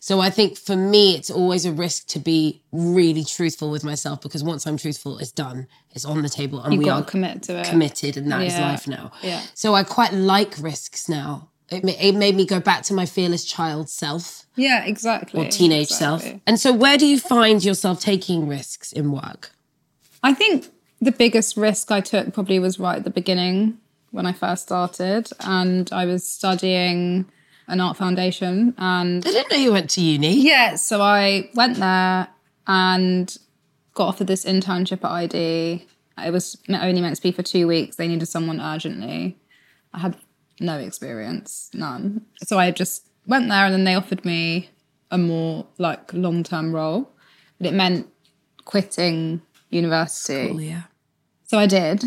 So 0.04 0.18
I 0.18 0.30
think 0.30 0.58
for 0.58 0.74
me, 0.74 1.14
it's 1.14 1.30
always 1.30 1.64
a 1.64 1.70
risk 1.70 2.08
to 2.08 2.18
be 2.18 2.60
really 2.72 3.22
truthful 3.22 3.70
with 3.70 3.84
myself 3.84 4.20
because 4.20 4.42
once 4.42 4.66
I'm 4.66 4.76
truthful, 4.76 5.18
it's 5.18 5.30
done. 5.30 5.68
It's 5.94 6.04
on 6.04 6.22
the 6.22 6.28
table 6.28 6.60
and 6.60 6.74
You've 6.74 6.82
we 6.82 6.90
are 6.90 7.04
commit 7.04 7.44
to 7.44 7.60
it. 7.60 7.66
committed 7.66 8.16
and 8.16 8.28
that 8.32 8.42
is 8.42 8.54
Yeah. 8.54 8.68
life 8.72 8.88
now. 8.88 9.12
Yeah. 9.22 9.40
So 9.54 9.76
I 9.76 9.84
quite 9.84 10.12
like 10.12 10.56
risks 10.58 11.08
now. 11.08 11.50
It, 11.70 11.84
it 12.00 12.16
made 12.16 12.34
me 12.34 12.44
go 12.44 12.58
back 12.58 12.82
to 12.88 12.94
my 12.94 13.06
fearless 13.06 13.44
child 13.44 13.88
self 13.88 14.44
Yeah, 14.56 14.84
exactly. 14.84 15.40
or 15.40 15.48
teenage 15.48 15.90
self. 15.90 16.26
And 16.48 16.58
so, 16.58 16.72
where 16.72 16.98
do 16.98 17.06
you 17.06 17.20
find 17.20 17.62
yourself 17.64 18.00
taking 18.00 18.48
risks 18.48 18.90
in 18.92 19.12
work? 19.12 19.52
I 20.20 20.34
think 20.34 20.66
the 21.00 21.12
biggest 21.12 21.56
risk 21.56 21.92
I 21.92 22.00
took 22.00 22.34
probably 22.34 22.58
was 22.58 22.80
right 22.80 22.96
at 22.96 23.04
the 23.04 23.10
beginning 23.10 23.78
when 24.10 24.26
I 24.26 24.32
first 24.32 24.64
started, 24.64 25.30
and 25.40 25.88
I 25.92 26.06
was 26.06 26.26
studying 26.26 27.26
an 27.68 27.80
art 27.80 27.96
foundation. 27.96 28.74
And 28.78 29.26
I 29.26 29.30
didn't 29.30 29.50
know 29.50 29.58
you 29.58 29.72
went 29.72 29.90
to 29.90 30.00
uni. 30.00 30.40
yeah, 30.40 30.76
so 30.76 31.00
I 31.00 31.50
went 31.54 31.78
there 31.78 32.28
and 32.66 33.36
got 33.94 34.08
offered 34.08 34.26
this 34.26 34.44
internship 34.44 35.04
at 35.04 35.10
i-D. 35.10 35.86
It 36.24 36.30
was 36.30 36.58
only 36.68 37.00
meant 37.00 37.16
to 37.16 37.22
be 37.22 37.32
for 37.32 37.42
two 37.42 37.66
weeks. 37.66 37.96
They 37.96 38.08
needed 38.08 38.26
someone 38.26 38.60
urgently. 38.60 39.38
I 39.92 39.98
had 40.00 40.16
no 40.60 40.78
experience, 40.78 41.70
none. 41.74 42.26
So 42.44 42.58
I 42.58 42.70
just 42.70 43.08
went 43.26 43.48
there, 43.48 43.64
and 43.64 43.72
then 43.72 43.84
they 43.84 43.94
offered 43.94 44.24
me 44.24 44.70
a 45.10 45.18
more 45.18 45.66
like 45.78 46.12
long 46.12 46.42
term 46.42 46.74
role, 46.74 47.10
but 47.58 47.66
it 47.66 47.74
meant 47.74 48.08
quitting 48.64 49.42
university. 49.70 50.66
yeah. 50.66 50.82
So 51.44 51.58
I 51.58 51.66
did. 51.66 52.04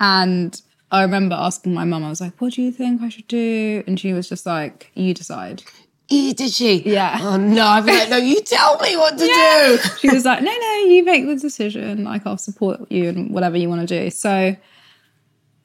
And 0.00 0.60
I 0.92 1.02
remember 1.02 1.34
asking 1.34 1.72
my 1.72 1.84
mum, 1.84 2.04
I 2.04 2.10
was 2.10 2.20
like, 2.20 2.38
what 2.38 2.52
do 2.52 2.60
you 2.60 2.70
think 2.70 3.00
I 3.00 3.08
should 3.08 3.26
do? 3.26 3.82
And 3.86 3.98
she 3.98 4.12
was 4.12 4.28
just 4.28 4.44
like, 4.44 4.90
you 4.94 5.14
decide. 5.14 5.62
E, 6.08 6.34
did 6.34 6.50
she? 6.50 6.82
Yeah. 6.82 7.18
Oh 7.18 7.38
no, 7.38 7.64
I'd 7.64 7.86
be 7.86 7.92
like, 7.92 8.10
no, 8.10 8.18
you 8.18 8.42
tell 8.42 8.78
me 8.78 8.94
what 8.98 9.16
to 9.16 9.24
do. 9.24 9.78
She 9.98 10.10
was 10.10 10.26
like, 10.26 10.42
no, 10.42 10.52
no, 10.54 10.74
you 10.84 11.02
make 11.02 11.26
the 11.26 11.36
decision. 11.36 12.04
Like, 12.04 12.26
I'll 12.26 12.36
support 12.36 12.92
you 12.92 13.08
in 13.08 13.32
whatever 13.32 13.56
you 13.56 13.70
want 13.70 13.88
to 13.88 14.00
do. 14.00 14.10
So 14.10 14.54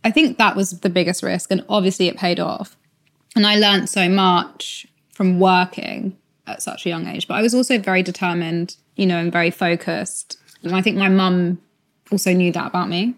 I 0.05 0.11
think 0.11 0.37
that 0.37 0.55
was 0.55 0.79
the 0.79 0.89
biggest 0.89 1.21
risk. 1.21 1.51
And 1.51 1.65
obviously 1.67 2.07
it 2.07 2.15
paid 2.15 2.39
off. 2.39 2.77
And 3.35 3.45
I 3.45 3.57
learned 3.57 3.89
so 3.89 4.07
much 4.07 4.87
from 5.11 5.41
working 5.41 6.17
at 6.45 6.61
such 6.61 6.85
a 6.85 6.89
young 6.89 7.05
age. 7.05 7.27
But 7.27 7.33
I 7.33 7.41
was 7.41 7.53
also 7.53 7.77
very 7.77 8.01
determined, 8.01 8.77
you 8.95 9.05
know, 9.05 9.17
and 9.17 9.29
very 9.29 9.51
focused. 9.51 10.37
And 10.63 10.73
I 10.73 10.81
think 10.81 10.95
my 10.95 11.09
mum 11.09 11.61
also 12.13 12.31
knew 12.31 12.53
that 12.53 12.67
about 12.67 12.87
me. 12.87 13.15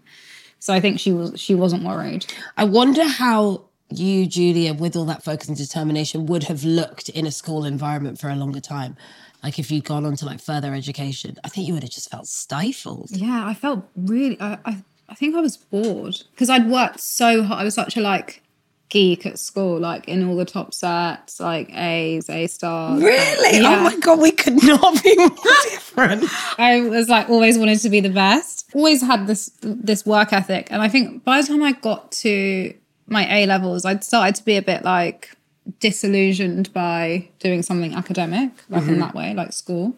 So 0.60 0.74
I 0.74 0.80
think 0.80 1.00
she 1.00 1.12
was 1.12 1.40
she 1.40 1.56
wasn't 1.56 1.84
worried. 1.84 2.26
I 2.58 2.66
wonder 2.66 3.06
how 3.06 3.64
you, 3.90 4.28
Julia, 4.28 4.74
with 4.74 4.96
all 4.96 5.06
that 5.06 5.24
focus 5.24 5.48
and 5.48 5.58
determination, 5.58 6.26
would 6.28 6.44
have 6.44 6.64
looked 6.64 7.10
in 7.10 7.26
a 7.26 7.32
school 7.32 7.66
environment 7.66 8.20
for 8.20 8.30
a 8.30 8.36
longer 8.36 8.60
time. 8.60 8.96
Like 9.42 9.58
if 9.58 9.72
you'd 9.72 9.86
gone 9.86 10.06
on 10.06 10.16
to 10.18 10.26
like 10.26 10.42
further 10.42 10.74
education, 10.74 11.38
I 11.44 11.50
think 11.50 11.68
you 11.68 11.74
would 11.74 11.84
have 11.84 11.92
just 11.92 12.12
felt 12.12 12.28
stifled. 12.28 13.12
Yeah, 13.12 13.46
I 13.48 13.54
felt 13.54 13.86
really. 13.96 14.40
I 14.40 14.58
I, 14.66 14.84
I 15.08 15.16
think 15.16 15.36
I 15.36 15.42
was 15.42 15.58
bored 15.58 16.22
because 16.32 16.50
I'd 16.50 16.70
worked 16.70 17.00
so 17.00 17.44
hard. 17.44 17.62
I 17.62 17.64
was 17.64 17.74
such 17.74 17.96
a 17.98 18.02
like 18.02 18.44
geek 18.90 19.26
at 19.26 19.40
school, 19.40 19.80
like 19.80 20.08
in 20.08 20.28
all 20.28 20.36
the 20.36 20.46
top 20.46 20.74
sets, 20.74 21.40
like 21.40 21.72
A's, 21.76 22.30
A 22.30 22.48
stars. 22.48 23.02
Really? 23.02 23.60
Oh 23.60 23.62
yeah. 23.62 23.80
Oh 23.80 23.84
my 23.84 23.96
god, 23.98 24.20
we 24.20 24.32
could 24.32 24.62
not 24.64 25.02
be 25.04 25.16
more 25.16 25.30
different. 25.64 26.26
I 26.60 26.82
was 26.82 27.08
like 27.08 27.30
always 27.30 27.58
wanted 27.58 27.80
to 27.80 27.90
be 27.90 28.02
the 28.02 28.10
best. 28.10 28.59
Always 28.74 29.02
had 29.02 29.28
this 29.28 29.52
this 29.62 30.06
work 30.06 30.32
ethic, 30.34 30.68
and 30.72 30.82
I 30.82 30.90
think 30.90 31.24
by 31.24 31.42
the 31.42 31.48
time 31.48 31.64
I 31.64 31.72
got 31.74 32.12
to 32.24 32.74
my 33.08 33.26
A 33.36 33.46
levels, 33.46 33.86
I'd 33.86 34.04
started 34.04 34.36
to 34.36 34.46
be 34.46 34.58
a 34.58 34.62
bit 34.62 34.84
like 34.84 35.36
disillusioned 35.80 36.72
by 36.74 37.30
doing 37.40 37.62
something 37.62 37.94
academic, 37.94 38.52
like 38.70 38.84
in 38.88 39.00
that 39.00 39.16
way, 39.16 39.34
like 39.34 39.54
school. 39.54 39.96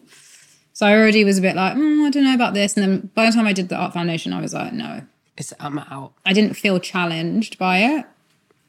So 0.74 0.86
I 0.86 0.94
already 0.96 1.24
was 1.24 1.38
a 1.38 1.42
bit 1.42 1.54
like, 1.54 1.74
mm, 1.74 2.06
I 2.06 2.10
don't 2.10 2.24
know 2.24 2.34
about 2.34 2.54
this. 2.54 2.76
And 2.76 2.82
then 2.82 3.10
by 3.14 3.26
the 3.26 3.32
time 3.32 3.46
I 3.46 3.52
did 3.52 3.68
the 3.68 3.76
art 3.76 3.92
foundation, 3.92 4.32
I 4.32 4.40
was 4.40 4.54
like, 4.54 4.72
no, 4.72 5.02
It's 5.36 5.52
I'm 5.60 5.78
out. 5.78 6.12
I 6.24 6.32
didn't 6.32 6.54
feel 6.54 6.78
challenged 6.78 7.58
by 7.58 7.78
it 7.78 8.06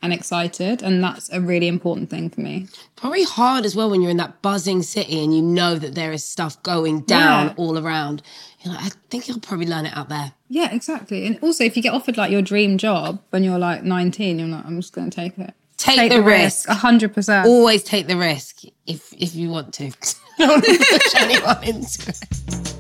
and 0.04 0.14
excited. 0.14 0.84
And 0.84 1.04
that's 1.04 1.32
a 1.34 1.42
really 1.42 1.68
important 1.68 2.12
thing 2.12 2.30
for 2.30 2.42
me. 2.42 2.68
Probably 2.96 3.24
hard 3.24 3.66
as 3.66 3.76
well 3.76 3.90
when 3.90 4.02
you're 4.02 4.12
in 4.12 4.18
that 4.18 4.42
buzzing 4.44 4.84
city 4.84 5.24
and 5.24 5.36
you 5.36 5.42
know 5.42 5.76
that 5.80 5.96
there 5.96 6.12
is 6.12 6.24
stuff 6.24 6.62
going 6.62 7.02
down 7.02 7.48
Yeah. 7.48 7.54
all 7.58 7.80
around. 7.80 8.22
You're 8.62 8.76
like, 8.76 8.86
I 8.86 8.90
think 9.10 9.30
I'll 9.30 9.40
probably 9.40 9.66
learn 9.66 9.86
it 9.88 9.98
out 9.98 10.10
there. 10.10 10.34
Yeah, 10.50 10.72
exactly. 10.74 11.26
And 11.26 11.40
also, 11.42 11.64
if 11.64 11.76
you 11.76 11.82
get 11.82 11.94
offered 11.94 12.18
like 12.18 12.30
your 12.32 12.42
dream 12.44 12.78
job 12.78 13.20
when 13.32 13.44
you're 13.44 13.58
like 13.58 13.84
19, 13.84 14.38
you're 14.38 14.48
like, 14.48 14.66
I'm 14.66 14.80
just 14.80 14.94
going 14.94 15.10
to 15.10 15.16
take 15.16 15.38
it. 15.40 15.54
Take, 15.78 16.12
the, 16.12 16.22
risk. 16.22 16.70
A 16.70 16.76
hundred 16.76 17.14
percent. 17.14 17.46
Always 17.46 17.84
take 17.84 18.08
the 18.08 18.16
risk 18.16 18.62
if 18.86 19.12
if 19.18 19.36
you 19.36 19.50
want 19.50 19.74
to. 19.74 19.86
I 20.40 20.46
don't 20.46 20.50
want 20.50 20.64
to 20.64 20.78
push 20.78 21.16
anyone 21.22 21.64
into 21.64 22.10
it. 22.10 22.73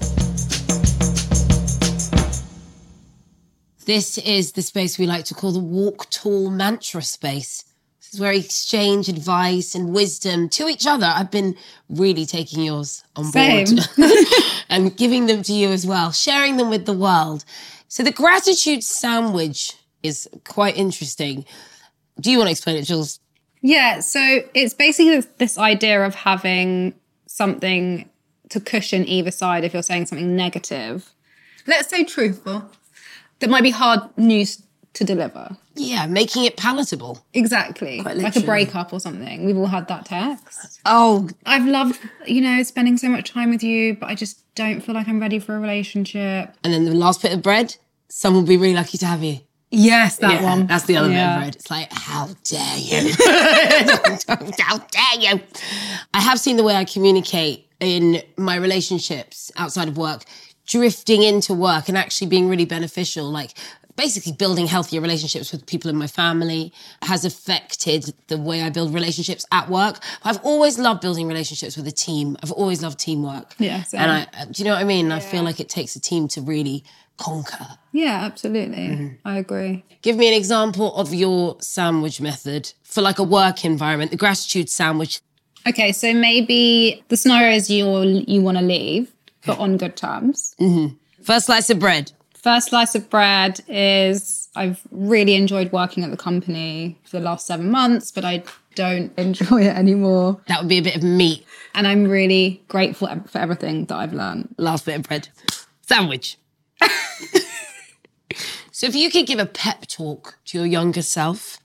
This 3.85 4.17
is 4.19 4.53
the 4.53 4.61
space 4.61 4.97
we 4.97 5.05
like 5.05 5.25
to 5.25 5.33
call 5.33 5.51
the 5.51 5.59
walk 5.59 6.09
tall 6.09 6.49
mantra 6.49 7.01
space. 7.01 7.65
This 7.99 8.13
is 8.13 8.19
where 8.19 8.31
we 8.31 8.39
exchange 8.39 9.09
advice 9.09 9.75
and 9.75 9.93
wisdom 9.93 10.49
to 10.49 10.67
each 10.67 10.87
other. 10.87 11.05
I've 11.05 11.31
been 11.31 11.55
really 11.89 12.25
taking 12.25 12.63
yours 12.63 13.03
on 13.15 13.31
board 13.31 13.67
Same. 13.67 14.11
and 14.69 14.95
giving 14.97 15.25
them 15.25 15.43
to 15.43 15.53
you 15.53 15.69
as 15.69 15.85
well, 15.85 16.11
sharing 16.11 16.57
them 16.57 16.69
with 16.69 16.85
the 16.85 16.93
world. 16.93 17.43
So 17.87 18.03
the 18.03 18.11
gratitude 18.11 18.83
sandwich 18.83 19.75
is 20.01 20.29
quite 20.45 20.77
interesting. 20.77 21.45
Do 22.19 22.31
you 22.31 22.37
want 22.37 22.47
to 22.47 22.51
explain 22.51 22.77
it, 22.77 22.83
Jules? 22.83 23.19
Yeah, 23.61 24.01
so 24.01 24.41
it's 24.53 24.73
basically 24.73 25.15
this, 25.15 25.27
this 25.37 25.57
idea 25.57 26.05
of 26.05 26.15
having 26.15 26.93
something 27.27 28.09
to 28.49 28.59
cushion 28.59 29.07
either 29.07 29.31
side 29.31 29.63
if 29.63 29.73
you're 29.73 29.81
saying 29.83 30.05
something 30.05 30.35
negative. 30.35 31.13
Let's 31.65 31.89
say 31.89 32.03
truthful. 32.03 32.69
That 33.39 33.49
might 33.49 33.63
be 33.63 33.71
hard 33.71 34.01
news 34.17 34.61
to 34.93 35.03
deliver. 35.03 35.57
Yeah, 35.75 36.05
making 36.05 36.45
it 36.45 36.55
palatable. 36.55 37.25
Exactly. 37.33 38.01
Like 38.01 38.35
a 38.35 38.41
breakup 38.41 38.93
or 38.93 38.99
something. 38.99 39.43
We've 39.45 39.57
all 39.57 39.65
had 39.65 39.87
that 39.87 40.05
text. 40.05 40.79
Oh, 40.85 41.27
I've 41.47 41.65
loved, 41.65 41.99
you 42.27 42.41
know, 42.41 42.61
spending 42.63 42.97
so 42.97 43.09
much 43.09 43.31
time 43.31 43.49
with 43.49 43.63
you, 43.63 43.95
but 43.95 44.07
I 44.09 44.15
just 44.15 44.41
don't 44.55 44.81
feel 44.81 44.93
like 44.93 45.07
I'm 45.07 45.19
ready 45.19 45.39
for 45.39 45.55
a 45.55 45.59
relationship. 45.59 46.53
and 46.63 46.71
then 46.73 46.85
the 46.85 46.93
last 46.93 47.23
bit 47.23 47.33
of 47.33 47.41
bread, 47.41 47.75
someone 48.09 48.43
will 48.43 48.47
be 48.49 48.57
really 48.57 48.75
lucky 48.75 48.99
to 48.99 49.05
have 49.07 49.23
you. 49.23 49.39
Yes, 49.71 50.17
that 50.17 50.41
Yeah, 50.41 50.43
one. 50.43 50.67
That's 50.67 50.85
the 50.85 50.97
other 50.97 51.09
Yeah. 51.09 51.15
bit 51.15 51.33
of 51.33 51.41
bread. 51.41 51.55
It's 51.55 51.71
like, 51.71 51.91
how 51.91 52.29
dare 52.43 52.77
you? 52.77 53.13
how 54.59 54.77
dare 54.77 55.19
you? 55.19 55.41
I 56.13 56.19
have 56.21 56.39
seen 56.39 56.57
the 56.57 56.63
way 56.63 56.75
I 56.75 56.85
communicate 56.85 57.67
in 57.79 58.21
my 58.37 58.55
relationships 58.57 59.51
outside 59.57 59.87
of 59.87 59.97
work, 59.97 60.23
drifting 60.65 61.23
into 61.23 61.53
work 61.53 61.89
and 61.89 61.97
actually 61.97 62.27
being 62.27 62.47
really 62.47 62.65
beneficial. 62.65 63.29
Like, 63.29 63.53
basically 63.95 64.31
building 64.31 64.67
healthier 64.67 65.01
relationships 65.01 65.51
with 65.51 65.65
people 65.65 65.89
in 65.89 65.95
my 65.95 66.07
family 66.07 66.73
has 67.03 67.25
affected 67.25 68.13
the 68.27 68.37
way 68.37 68.61
I 68.61 68.69
build 68.69 68.93
relationships 68.93 69.45
at 69.51 69.69
work. 69.69 69.99
I've 70.23 70.39
always 70.43 70.79
loved 70.79 71.01
building 71.01 71.27
relationships 71.27 71.77
with 71.77 71.87
a 71.87 71.91
team. 71.91 72.37
I've 72.41 72.51
always 72.51 72.81
loved 72.81 72.99
teamwork. 72.99 73.53
Yeah, 73.59 73.83
same. 73.83 74.01
And 74.01 74.11
I, 74.11 74.45
do 74.45 74.63
you 74.63 74.65
know 74.67 74.73
what 74.73 74.81
I 74.81 74.85
mean? 74.85 75.11
I 75.11 75.19
feel 75.19 75.43
like 75.43 75.59
it 75.59 75.69
takes 75.69 75.95
a 75.95 75.99
team 75.99 76.27
to 76.29 76.41
really 76.41 76.83
conquer. 77.17 77.67
Yeah, 77.91 78.23
absolutely. 78.23 78.87
Mm-hmm. 78.87 79.27
I 79.27 79.37
agree. 79.37 79.83
Give 80.01 80.17
me 80.17 80.27
an 80.27 80.33
example 80.33 80.95
of 80.95 81.13
your 81.13 81.57
sandwich 81.61 82.19
method 82.19 82.73
for 82.83 83.01
like 83.01 83.19
a 83.19 83.23
work 83.23 83.63
environment, 83.63 84.11
the 84.11 84.17
gratitude 84.17 84.69
sandwich. 84.69 85.21
Okay, 85.65 85.91
so 85.91 86.13
maybe 86.13 87.03
the 87.07 87.15
scenario 87.15 87.55
is 87.55 87.69
you 87.69 87.85
you 88.27 88.41
want 88.41 88.57
to 88.57 88.63
leave, 88.63 89.12
but 89.45 89.59
on 89.59 89.77
good 89.77 89.95
terms. 89.95 90.55
Mm-hmm. 90.59 90.95
First 91.23 91.47
slice 91.47 91.69
of 91.69 91.79
bread. 91.79 92.11
First 92.33 92.69
slice 92.69 92.95
of 92.95 93.09
bread 93.09 93.61
is 93.67 94.49
I've 94.55 94.81
really 94.91 95.35
enjoyed 95.35 95.71
working 95.71 96.03
at 96.03 96.11
the 96.11 96.17
company 96.17 96.99
for 97.03 97.19
the 97.19 97.25
last 97.25 97.47
seven 97.47 97.71
months, 97.71 98.11
but 98.11 98.25
I 98.25 98.43
don't 98.75 99.11
enjoy 99.17 99.63
it 99.63 99.75
anymore. 99.75 100.41
That 100.47 100.59
would 100.59 100.69
be 100.69 100.77
a 100.79 100.83
bit 100.83 100.95
of 100.95 101.03
meat. 101.03 101.45
And 101.75 101.87
I'm 101.87 102.05
really 102.05 102.61
grateful 102.67 103.07
for 103.27 103.37
everything 103.37 103.85
that 103.85 103.95
I've 103.95 104.13
learned. 104.13 104.53
Last 104.57 104.85
bit 104.85 104.97
of 104.97 105.03
bread. 105.03 105.29
Sandwich. 105.81 106.37
So 108.83 108.87
if 108.87 108.95
you 108.95 109.09
could 109.11 109.27
give 109.27 109.39
a 109.39 109.45
pep 109.45 109.87
talk 109.87 110.39
to 110.45 110.57
your 110.57 110.65
younger 110.65 111.03
self 111.03 111.59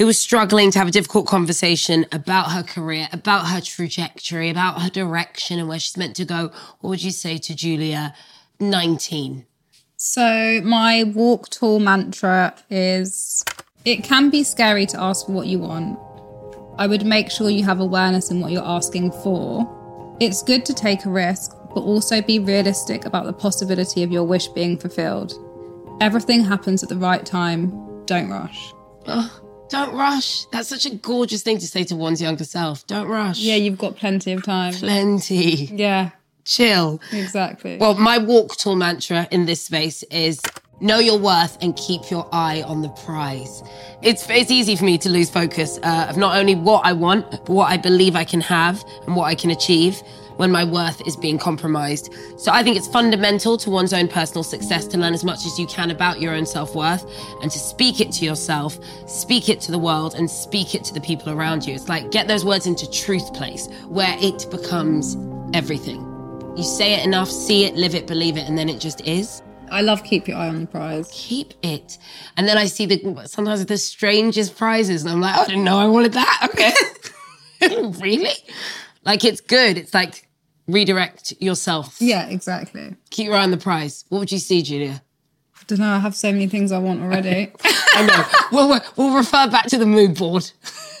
who 0.00 0.06
was 0.06 0.18
struggling 0.18 0.70
to 0.70 0.78
have 0.78 0.88
a 0.88 0.90
difficult 0.90 1.26
conversation 1.26 2.06
about 2.10 2.52
her 2.52 2.62
career, 2.62 3.06
about 3.12 3.48
her 3.48 3.60
trajectory, 3.60 4.48
about 4.48 4.80
her 4.80 4.88
direction 4.88 5.58
and 5.58 5.68
where 5.68 5.78
she's 5.78 5.94
meant 5.94 6.16
to 6.16 6.24
go, 6.24 6.50
what 6.80 6.88
would 6.88 7.02
you 7.04 7.10
say 7.10 7.36
to 7.36 7.54
Julia 7.54 8.14
19? 8.60 9.44
So, 9.98 10.62
my 10.64 11.04
walk 11.04 11.50
tall 11.50 11.80
mantra 11.80 12.54
is 12.70 13.44
it 13.84 14.02
can 14.02 14.30
be 14.30 14.42
scary 14.42 14.86
to 14.86 14.98
ask 14.98 15.26
for 15.26 15.32
what 15.32 15.48
you 15.48 15.58
want. 15.58 15.98
I 16.78 16.86
would 16.86 17.04
make 17.04 17.30
sure 17.30 17.50
you 17.50 17.64
have 17.64 17.80
awareness 17.80 18.30
in 18.30 18.40
what 18.40 18.52
you're 18.52 18.64
asking 18.64 19.12
for. 19.12 20.16
It's 20.18 20.42
good 20.42 20.64
to 20.64 20.72
take 20.72 21.04
a 21.04 21.10
risk, 21.10 21.54
but 21.74 21.82
also 21.82 22.22
be 22.22 22.38
realistic 22.38 23.04
about 23.04 23.26
the 23.26 23.34
possibility 23.34 24.02
of 24.02 24.10
your 24.10 24.24
wish 24.24 24.48
being 24.48 24.78
fulfilled. 24.78 25.34
Everything 26.00 26.42
happens 26.42 26.82
at 26.82 26.88
the 26.88 26.96
right 26.96 27.26
time. 27.26 28.06
Don't 28.06 28.30
rush. 28.30 28.72
Oh, 29.06 29.40
don't 29.70 29.94
rush. 29.94 30.44
That's 30.46 30.68
such 30.68 30.84
a 30.86 30.94
gorgeous 30.94 31.42
thing 31.42 31.58
to 31.58 31.66
say 31.66 31.84
to 31.84 31.96
one's 31.96 32.20
younger 32.20 32.44
self. 32.44 32.86
Don't 32.86 33.08
rush. 33.08 33.38
Yeah, 33.38 33.56
you've 33.56 33.78
got 33.78 33.96
plenty 33.96 34.32
of 34.32 34.42
time. 34.42 34.74
Plenty. 34.74 35.70
Yeah, 35.72 36.10
Chill. 36.44 37.00
exactly. 37.12 37.78
Well, 37.78 37.94
my 37.94 38.18
walk 38.18 38.56
tall 38.56 38.76
mantra 38.76 39.26
in 39.30 39.46
this 39.46 39.64
space 39.64 40.02
is 40.04 40.40
know 40.80 40.98
your 40.98 41.18
worth 41.18 41.58
and 41.62 41.76
keep 41.76 42.10
your 42.10 42.28
eye 42.32 42.62
on 42.62 42.82
the 42.82 42.88
prize. 42.88 43.62
It's 44.02 44.28
it's 44.30 44.50
easy 44.50 44.76
for 44.76 44.84
me 44.84 44.98
to 44.98 45.08
lose 45.10 45.30
focus 45.30 45.78
uh, 45.82 46.06
of 46.10 46.16
not 46.16 46.36
only 46.36 46.54
what 46.54 46.84
I 46.84 46.92
want, 46.92 47.30
but 47.30 47.48
what 47.48 47.70
I 47.70 47.76
believe 47.76 48.16
I 48.16 48.24
can 48.24 48.40
have 48.40 48.82
and 49.06 49.14
what 49.14 49.24
I 49.24 49.34
can 49.34 49.50
achieve 49.50 50.02
when 50.40 50.50
my 50.50 50.64
worth 50.64 51.06
is 51.06 51.16
being 51.16 51.36
compromised. 51.36 52.14
So 52.38 52.50
I 52.50 52.62
think 52.62 52.78
it's 52.78 52.88
fundamental 52.88 53.58
to 53.58 53.68
one's 53.68 53.92
own 53.92 54.08
personal 54.08 54.42
success 54.42 54.86
to 54.86 54.96
learn 54.96 55.12
as 55.12 55.22
much 55.22 55.44
as 55.44 55.58
you 55.58 55.66
can 55.66 55.90
about 55.90 56.18
your 56.18 56.32
own 56.32 56.46
self-worth 56.46 57.04
and 57.42 57.50
to 57.50 57.58
speak 57.58 58.00
it 58.00 58.10
to 58.12 58.24
yourself, 58.24 58.78
speak 59.06 59.50
it 59.50 59.60
to 59.60 59.70
the 59.70 59.78
world 59.78 60.14
and 60.14 60.30
speak 60.30 60.74
it 60.74 60.82
to 60.84 60.94
the 60.94 61.00
people 61.02 61.28
around 61.30 61.66
you. 61.66 61.74
It's 61.74 61.90
like 61.90 62.10
get 62.10 62.26
those 62.26 62.42
words 62.42 62.66
into 62.66 62.90
truth 62.90 63.34
place 63.34 63.68
where 63.86 64.16
it 64.18 64.50
becomes 64.50 65.14
everything. 65.52 66.00
You 66.56 66.64
say 66.64 66.94
it 66.94 67.04
enough, 67.04 67.30
see 67.30 67.66
it, 67.66 67.74
live 67.74 67.94
it, 67.94 68.06
believe 68.06 68.38
it, 68.38 68.48
and 68.48 68.56
then 68.56 68.70
it 68.70 68.80
just 68.80 69.06
is. 69.06 69.42
I 69.70 69.82
love 69.82 70.02
keep 70.04 70.26
your 70.26 70.38
eye 70.38 70.48
on 70.48 70.62
the 70.62 70.66
prize. 70.66 71.10
Keep 71.12 71.52
it. 71.62 71.98
And 72.38 72.48
then 72.48 72.56
I 72.56 72.64
see 72.64 72.86
the 72.86 73.26
sometimes 73.26 73.62
the 73.66 73.76
strangest 73.76 74.56
prizes, 74.56 75.02
and 75.02 75.10
I'm 75.10 75.20
like, 75.20 75.36
oh, 75.36 75.42
I 75.42 75.46
didn't 75.46 75.64
know 75.64 75.78
I 75.78 75.86
wanted 75.86 76.14
that. 76.14 76.48
Okay. 77.62 77.76
really? 78.00 78.32
Like 79.04 79.22
it's 79.22 79.42
good. 79.42 79.76
It's 79.76 79.92
like 79.92 80.26
redirect 80.72 81.34
yourself. 81.40 81.96
Yeah, 82.00 82.28
exactly. 82.28 82.96
Keep 83.10 83.26
your 83.26 83.36
eye 83.36 83.42
on 83.42 83.50
the 83.50 83.56
prize. 83.56 84.04
What 84.08 84.18
would 84.20 84.32
you 84.32 84.38
see, 84.38 84.62
Julia? 84.62 85.02
I 85.58 85.62
don't 85.66 85.80
know. 85.80 85.90
I 85.92 85.98
have 85.98 86.14
so 86.16 86.32
many 86.32 86.46
things 86.46 86.72
I 86.72 86.78
want 86.78 87.00
already. 87.02 87.52
I 87.64 88.06
know. 88.06 88.48
we'll, 88.52 88.80
we'll 88.96 89.16
refer 89.16 89.48
back 89.48 89.66
to 89.66 89.78
the 89.78 89.86
mood 89.86 90.16
board. 90.16 90.50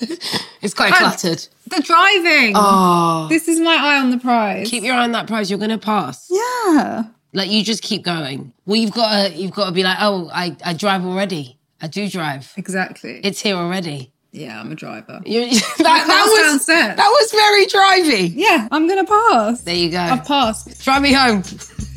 it's 0.60 0.74
quite 0.74 0.92
cluttered. 0.94 1.46
the 1.66 1.80
driving. 1.82 2.52
Oh. 2.56 3.26
This 3.28 3.48
is 3.48 3.58
my 3.60 3.74
eye 3.74 3.98
on 3.98 4.10
the 4.10 4.18
prize. 4.18 4.68
Keep 4.70 4.84
your 4.84 4.94
eye 4.94 5.04
on 5.04 5.12
that 5.12 5.26
prize. 5.26 5.50
You're 5.50 5.58
going 5.58 5.70
to 5.70 5.78
pass. 5.78 6.28
yeah. 6.30 7.04
Like 7.32 7.50
you 7.50 7.62
just 7.62 7.82
keep 7.82 8.02
going. 8.02 8.52
Well, 8.66 8.76
you've 8.76 8.90
got 8.92 9.28
to 9.28 9.34
you've 9.34 9.52
got 9.52 9.66
to 9.66 9.72
be 9.72 9.84
like, 9.84 9.98
oh, 10.00 10.28
I 10.32 10.56
I 10.64 10.72
drive 10.72 11.04
already. 11.04 11.58
I 11.80 11.86
do 11.86 12.08
drive. 12.08 12.52
Exactly. 12.56 13.20
It's 13.22 13.40
here 13.40 13.54
already. 13.56 14.12
Yeah, 14.32 14.60
I'm 14.60 14.70
a 14.70 14.74
driver. 14.74 15.20
You, 15.24 15.50
that, 15.50 15.78
that 15.78 16.26
was 16.26 16.40
downstairs. 16.40 16.96
that 16.96 17.08
was 17.08 17.32
very 17.32 17.66
drivey. 17.66 18.32
Yeah, 18.34 18.68
I'm 18.70 18.88
gonna 18.88 19.04
pass. 19.04 19.62
There 19.62 19.74
you 19.74 19.90
go. 19.90 19.98
I've 19.98 20.24
passed. 20.24 20.82
Drive 20.82 21.02
me 21.02 21.12
home. 21.12 21.42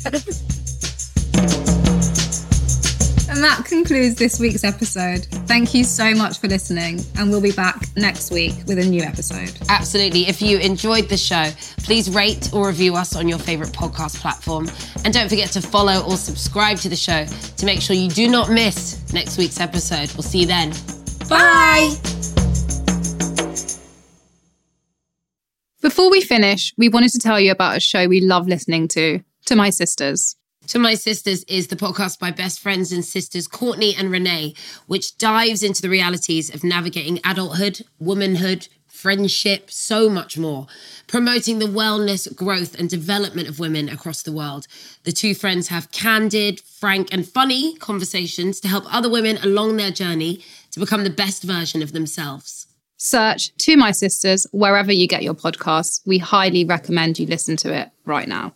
And 3.34 3.42
that 3.42 3.64
concludes 3.64 4.14
this 4.14 4.38
week's 4.38 4.62
episode. 4.62 5.24
Thank 5.48 5.74
you 5.74 5.82
so 5.82 6.14
much 6.14 6.38
for 6.38 6.46
listening, 6.46 7.00
and 7.18 7.30
we'll 7.30 7.40
be 7.40 7.50
back 7.50 7.88
next 7.96 8.30
week 8.30 8.54
with 8.68 8.78
a 8.78 8.84
new 8.84 9.02
episode. 9.02 9.50
Absolutely. 9.68 10.28
If 10.28 10.40
you 10.40 10.58
enjoyed 10.58 11.08
the 11.08 11.16
show, 11.16 11.50
please 11.78 12.08
rate 12.08 12.50
or 12.54 12.68
review 12.68 12.94
us 12.94 13.16
on 13.16 13.26
your 13.26 13.40
favorite 13.40 13.72
podcast 13.72 14.20
platform. 14.20 14.70
And 15.04 15.12
don't 15.12 15.28
forget 15.28 15.50
to 15.50 15.60
follow 15.60 16.04
or 16.08 16.16
subscribe 16.16 16.78
to 16.78 16.88
the 16.88 16.94
show 16.94 17.24
to 17.24 17.66
make 17.66 17.80
sure 17.80 17.96
you 17.96 18.08
do 18.08 18.28
not 18.28 18.50
miss 18.50 19.02
next 19.12 19.36
week's 19.36 19.58
episode. 19.58 20.12
We'll 20.12 20.22
see 20.22 20.42
you 20.42 20.46
then. 20.46 20.72
Bye. 21.28 21.94
Before 25.80 26.10
we 26.10 26.20
finish, 26.20 26.72
we 26.76 26.88
wanted 26.88 27.12
to 27.12 27.18
tell 27.18 27.38
you 27.38 27.52
about 27.52 27.76
a 27.76 27.80
show 27.80 28.08
we 28.08 28.20
love 28.20 28.48
listening 28.48 28.88
to, 28.88 29.20
To 29.46 29.56
My 29.56 29.70
Sisters. 29.70 30.36
To 30.68 30.78
My 30.78 30.94
Sisters 30.94 31.44
is 31.44 31.66
the 31.66 31.76
podcast 31.76 32.18
by 32.18 32.30
best 32.30 32.58
friends 32.58 32.90
and 32.90 33.04
sisters 33.04 33.46
Courtney 33.46 33.94
and 33.94 34.10
Renee, 34.10 34.54
which 34.86 35.18
dives 35.18 35.62
into 35.62 35.82
the 35.82 35.90
realities 35.90 36.52
of 36.54 36.64
navigating 36.64 37.20
adulthood, 37.22 37.82
womanhood, 37.98 38.68
friendship, 38.86 39.70
so 39.70 40.08
much 40.08 40.38
more, 40.38 40.66
promoting 41.06 41.58
the 41.58 41.66
wellness, 41.66 42.34
growth, 42.34 42.78
and 42.78 42.88
development 42.88 43.48
of 43.48 43.58
women 43.58 43.88
across 43.88 44.22
the 44.22 44.32
world. 44.32 44.66
The 45.02 45.12
two 45.12 45.34
friends 45.34 45.68
have 45.68 45.92
candid, 45.92 46.60
frank, 46.60 47.08
and 47.12 47.28
funny 47.28 47.76
conversations 47.76 48.60
to 48.60 48.68
help 48.68 48.84
other 48.92 49.10
women 49.10 49.36
along 49.42 49.76
their 49.76 49.90
journey 49.90 50.42
to 50.74 50.80
become 50.80 51.04
the 51.04 51.10
best 51.10 51.44
version 51.44 51.82
of 51.82 51.92
themselves. 51.92 52.66
Search 52.96 53.56
To 53.58 53.76
My 53.76 53.92
Sisters 53.92 54.46
wherever 54.52 54.92
you 54.92 55.06
get 55.06 55.22
your 55.22 55.34
podcasts. 55.34 56.00
We 56.06 56.18
highly 56.18 56.64
recommend 56.64 57.18
you 57.18 57.26
listen 57.26 57.56
to 57.58 57.72
it 57.72 57.90
right 58.04 58.28
now. 58.28 58.54